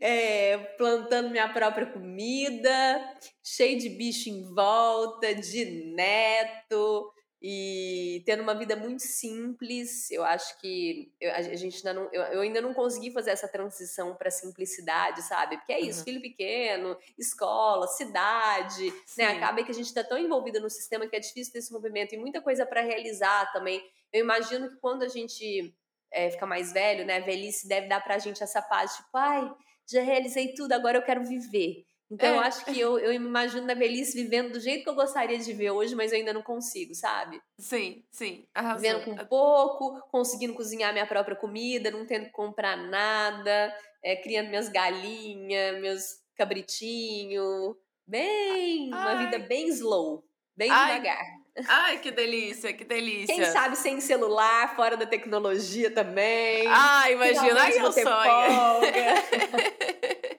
É, 0.00 0.58
plantando 0.76 1.30
minha 1.30 1.48
própria 1.52 1.86
comida, 1.86 3.14
cheio 3.44 3.78
de 3.78 3.90
bicho 3.90 4.28
em 4.28 4.42
volta, 4.52 5.32
de 5.34 5.94
neto, 5.94 7.12
e 7.40 8.22
tendo 8.24 8.42
uma 8.42 8.54
vida 8.54 8.74
muito 8.74 9.02
simples, 9.02 10.10
eu 10.10 10.24
acho 10.24 10.58
que 10.58 11.12
eu, 11.20 11.32
a 11.32 11.42
gente 11.42 11.76
ainda 11.76 11.92
não, 11.92 12.08
eu, 12.12 12.22
eu, 12.22 12.40
ainda 12.40 12.60
não 12.62 12.72
consegui 12.72 13.10
fazer 13.10 13.30
essa 13.30 13.46
transição 13.46 14.14
para 14.16 14.30
simplicidade, 14.30 15.22
sabe? 15.22 15.58
Porque 15.58 15.72
é 15.72 15.80
isso, 15.80 15.98
uhum. 16.00 16.04
filho 16.04 16.22
pequeno, 16.22 16.96
escola, 17.18 17.86
cidade, 17.88 18.92
né? 19.18 19.26
Acaba 19.26 19.62
que 19.62 19.70
a 19.70 19.74
gente 19.74 19.86
está 19.86 20.02
tão 20.02 20.18
envolvida 20.18 20.58
no 20.60 20.70
sistema 20.70 21.06
que 21.06 21.14
é 21.14 21.20
difícil 21.20 21.52
ter 21.52 21.58
esse 21.58 21.72
movimento 21.72 22.14
e 22.14 22.18
muita 22.18 22.40
coisa 22.40 22.64
para 22.64 22.80
realizar 22.80 23.52
também. 23.52 23.82
Eu 24.12 24.20
imagino 24.20 24.70
que 24.70 24.76
quando 24.76 25.02
a 25.02 25.08
gente 25.08 25.74
é, 26.10 26.30
fica 26.30 26.46
mais 26.46 26.72
velho, 26.72 27.04
né? 27.04 27.18
A 27.18 27.24
velhice 27.24 27.68
deve 27.68 27.86
dar 27.86 28.02
para 28.02 28.14
a 28.14 28.18
gente 28.18 28.42
essa 28.42 28.62
paz, 28.62 28.96
tipo, 28.96 29.10
ai, 29.14 29.50
já 29.86 30.02
realizei 30.02 30.54
tudo, 30.54 30.72
agora 30.72 30.98
eu 30.98 31.02
quero 31.02 31.22
viver. 31.22 31.84
Então, 32.10 32.28
é. 32.28 32.36
eu 32.36 32.40
acho 32.40 32.64
que 32.64 32.78
eu, 32.78 32.98
eu 32.98 33.10
me 33.20 33.26
imagino 33.26 33.66
na 33.66 33.74
velhice 33.74 34.20
vivendo 34.20 34.52
do 34.52 34.60
jeito 34.60 34.84
que 34.84 34.90
eu 34.90 34.94
gostaria 34.94 35.36
de 35.36 35.44
viver 35.44 35.70
hoje, 35.72 35.94
mas 35.94 36.12
eu 36.12 36.18
ainda 36.18 36.32
não 36.32 36.42
consigo, 36.42 36.94
sabe? 36.94 37.40
Sim, 37.58 38.04
sim. 38.10 38.46
Arrasou. 38.54 38.80
Vivendo 38.80 39.04
com 39.04 39.26
pouco, 39.26 40.00
conseguindo 40.10 40.54
cozinhar 40.54 40.92
minha 40.92 41.06
própria 41.06 41.34
comida, 41.34 41.90
não 41.90 42.06
tendo 42.06 42.26
que 42.26 42.32
comprar 42.32 42.76
nada, 42.76 43.76
é, 44.02 44.14
criando 44.16 44.48
minhas 44.48 44.68
galinhas, 44.68 45.80
meus 45.80 46.20
cabritinhos. 46.36 47.74
Bem, 48.06 48.90
Ai. 48.92 49.00
uma 49.00 49.16
vida 49.16 49.38
bem 49.40 49.66
slow, 49.68 50.24
bem 50.56 50.70
Ai. 50.70 50.92
devagar. 50.92 51.36
Ai, 51.66 51.98
que 51.98 52.10
delícia, 52.10 52.72
que 52.72 52.84
delícia. 52.84 53.34
Quem 53.34 53.44
sabe 53.46 53.76
sem 53.76 54.00
celular, 54.00 54.76
fora 54.76 54.96
da 54.96 55.06
tecnologia 55.06 55.90
também. 55.90 56.68
Ah, 56.68 57.10
imagina, 57.10 57.62
ai, 57.62 57.78
eu 57.78 57.90
sonho. 57.90 58.80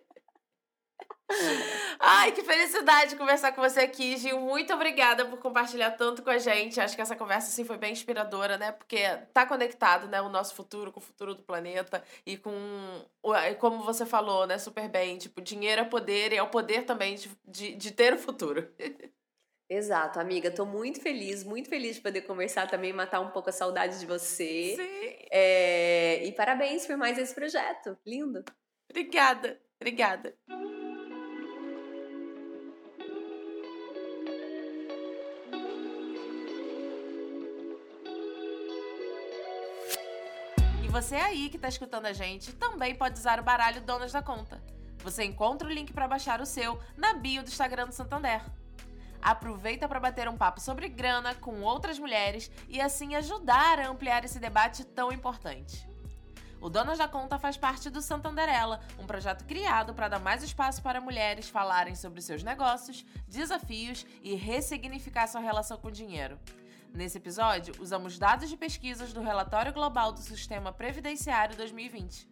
Ai, 2.00 2.32
que 2.32 2.44
felicidade 2.44 3.16
conversar 3.16 3.52
com 3.52 3.62
você 3.62 3.82
aqui, 3.82 4.16
Gil. 4.18 4.40
Muito 4.40 4.74
obrigada 4.74 5.26
por 5.26 5.40
compartilhar 5.40 5.92
tanto 5.92 6.24
com 6.24 6.30
a 6.30 6.38
gente. 6.38 6.80
Acho 6.80 6.96
que 6.96 7.02
essa 7.02 7.16
conversa 7.16 7.50
assim 7.50 7.66
foi 7.66 7.78
bem 7.78 7.92
inspiradora, 7.92 8.58
né? 8.58 8.72
Porque 8.72 8.98
tá 9.34 9.46
conectado, 9.46 10.08
né, 10.08 10.22
o 10.22 10.30
nosso 10.30 10.56
futuro 10.56 10.92
com 10.92 11.00
o 11.00 11.04
futuro 11.04 11.36
do 11.36 11.44
planeta 11.44 12.04
e 12.26 12.38
com 12.38 12.52
como 13.60 13.84
você 13.84 14.06
falou, 14.06 14.48
né, 14.48 14.58
super 14.58 14.88
bem, 14.88 15.18
tipo, 15.18 15.42
dinheiro 15.42 15.82
é 15.82 15.84
poder 15.84 16.32
e 16.32 16.38
é 16.38 16.44
o 16.44 16.50
poder 16.50 16.86
também 16.86 17.16
de, 17.16 17.30
de, 17.46 17.76
de 17.76 17.92
ter 17.92 18.14
o 18.14 18.18
futuro. 18.18 18.72
Exato, 19.70 20.18
amiga. 20.18 20.50
Tô 20.50 20.66
muito 20.66 21.02
feliz, 21.02 21.44
muito 21.44 21.68
feliz 21.68 21.98
de 21.98 22.02
poder 22.02 22.22
conversar 22.22 22.70
também, 22.70 22.94
matar 22.94 23.20
um 23.20 23.32
pouco 23.32 23.50
a 23.50 23.52
saudade 23.54 24.00
de 24.00 24.06
você. 24.06 24.76
Sim. 24.78 25.28
É... 25.30 26.26
E 26.26 26.32
parabéns 26.32 26.86
por 26.86 26.96
mais 26.96 27.18
esse 27.18 27.36
projeto. 27.36 27.98
Lindo. 28.06 28.46
Obrigada, 28.90 29.60
obrigada. 29.78 30.34
Você 41.02 41.16
aí 41.16 41.48
que 41.48 41.60
tá 41.60 41.68
escutando 41.68 42.08
a 42.08 42.14
gente 42.14 42.52
também 42.54 42.96
pode 42.96 43.20
usar 43.20 43.40
o 43.40 43.44
baralho 43.44 43.82
Donas 43.82 44.12
da 44.12 44.20
Conta. 44.20 44.60
Você 45.04 45.24
encontra 45.24 45.68
o 45.68 45.72
link 45.72 45.94
para 45.94 46.08
baixar 46.08 46.42
o 46.42 46.46
seu 46.46 46.82
na 46.98 47.14
bio 47.14 47.44
do 47.44 47.50
Instagram 47.50 47.86
do 47.86 47.94
Santander. 47.94 48.44
Aproveita 49.22 49.88
para 49.88 50.00
bater 50.00 50.28
um 50.28 50.36
papo 50.36 50.60
sobre 50.60 50.90
grana 50.90 51.36
com 51.36 51.62
outras 51.62 52.00
mulheres 52.00 52.50
e 52.68 52.82
assim 52.82 53.14
ajudar 53.14 53.80
a 53.80 53.90
ampliar 53.90 54.26
esse 54.26 54.40
debate 54.40 54.84
tão 54.86 55.12
importante. 55.12 55.88
O 56.60 56.68
Donas 56.68 56.98
da 56.98 57.08
Conta 57.08 57.38
faz 57.38 57.56
parte 57.56 57.92
do 57.92 58.02
Santanderela, 58.02 58.82
um 58.98 59.06
projeto 59.06 59.46
criado 59.46 59.94
para 59.94 60.08
dar 60.08 60.20
mais 60.20 60.42
espaço 60.42 60.82
para 60.82 61.00
mulheres 61.00 61.48
falarem 61.48 61.94
sobre 61.94 62.24
seus 62.24 62.42
negócios, 62.42 63.06
desafios 63.28 64.04
e 64.24 64.34
ressignificar 64.34 65.28
sua 65.28 65.42
relação 65.42 65.78
com 65.78 65.90
o 65.90 65.92
dinheiro. 65.92 66.40
Nesse 66.94 67.18
episódio, 67.18 67.76
usamos 67.80 68.18
dados 68.18 68.50
de 68.50 68.58
pesquisas 68.58 69.14
do 69.14 69.22
Relatório 69.22 69.72
Global 69.72 70.12
do 70.12 70.20
Sistema 70.20 70.72
Previdenciário 70.72 71.56
2020. 71.56 72.28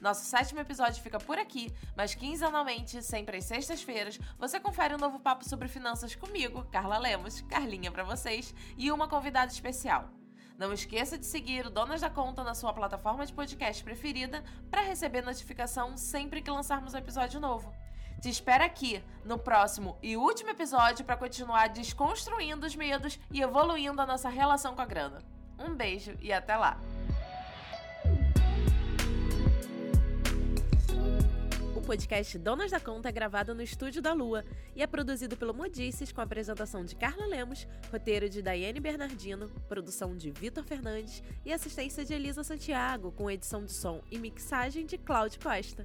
Nosso 0.00 0.24
sétimo 0.26 0.60
episódio 0.60 1.02
fica 1.02 1.18
por 1.18 1.38
aqui, 1.38 1.72
mas 1.96 2.14
quinzenalmente, 2.14 3.02
sempre 3.02 3.36
às 3.38 3.44
sextas-feiras, 3.44 4.18
você 4.38 4.58
confere 4.58 4.94
um 4.94 4.98
novo 4.98 5.20
papo 5.20 5.48
sobre 5.48 5.68
finanças 5.68 6.14
comigo, 6.14 6.66
Carla 6.72 6.98
Lemos, 6.98 7.40
Carlinha 7.42 7.90
para 7.90 8.02
vocês, 8.02 8.54
e 8.76 8.90
uma 8.90 9.08
convidada 9.08 9.52
especial. 9.52 10.10
Não 10.58 10.72
esqueça 10.72 11.16
de 11.16 11.24
seguir 11.24 11.66
o 11.66 11.70
Donas 11.70 12.00
da 12.00 12.10
Conta 12.10 12.44
na 12.44 12.54
sua 12.54 12.72
plataforma 12.72 13.24
de 13.24 13.32
podcast 13.32 13.82
preferida 13.82 14.42
para 14.70 14.82
receber 14.82 15.22
notificação 15.22 15.96
sempre 15.96 16.42
que 16.42 16.50
lançarmos 16.50 16.94
um 16.94 16.98
episódio 16.98 17.40
novo. 17.40 17.72
Te 18.22 18.28
espero 18.28 18.62
aqui 18.62 19.02
no 19.24 19.36
próximo 19.36 19.98
e 20.00 20.16
último 20.16 20.50
episódio 20.50 21.04
para 21.04 21.16
continuar 21.16 21.70
desconstruindo 21.70 22.64
os 22.64 22.76
medos 22.76 23.18
e 23.32 23.42
evoluindo 23.42 24.00
a 24.00 24.06
nossa 24.06 24.28
relação 24.28 24.76
com 24.76 24.80
a 24.80 24.86
grana. 24.86 25.18
Um 25.58 25.74
beijo 25.74 26.16
e 26.20 26.32
até 26.32 26.56
lá! 26.56 26.80
O 31.74 31.80
podcast 31.80 32.38
Donas 32.38 32.70
da 32.70 32.78
Conta 32.78 33.08
é 33.08 33.12
gravado 33.12 33.56
no 33.56 33.62
Estúdio 33.62 34.00
da 34.00 34.12
Lua 34.12 34.44
e 34.76 34.84
é 34.84 34.86
produzido 34.86 35.36
pelo 35.36 35.52
Modices 35.52 36.12
com 36.12 36.20
a 36.20 36.24
apresentação 36.24 36.84
de 36.84 36.94
Carla 36.94 37.26
Lemos, 37.26 37.66
roteiro 37.90 38.28
de 38.28 38.40
Daiane 38.40 38.78
Bernardino, 38.78 39.48
produção 39.68 40.16
de 40.16 40.30
Vitor 40.30 40.62
Fernandes 40.62 41.24
e 41.44 41.52
assistência 41.52 42.04
de 42.04 42.14
Elisa 42.14 42.44
Santiago, 42.44 43.10
com 43.10 43.28
edição 43.28 43.64
de 43.64 43.72
som 43.72 44.00
e 44.12 44.16
mixagem 44.16 44.86
de 44.86 44.96
Cláudio 44.96 45.40
Costa. 45.40 45.84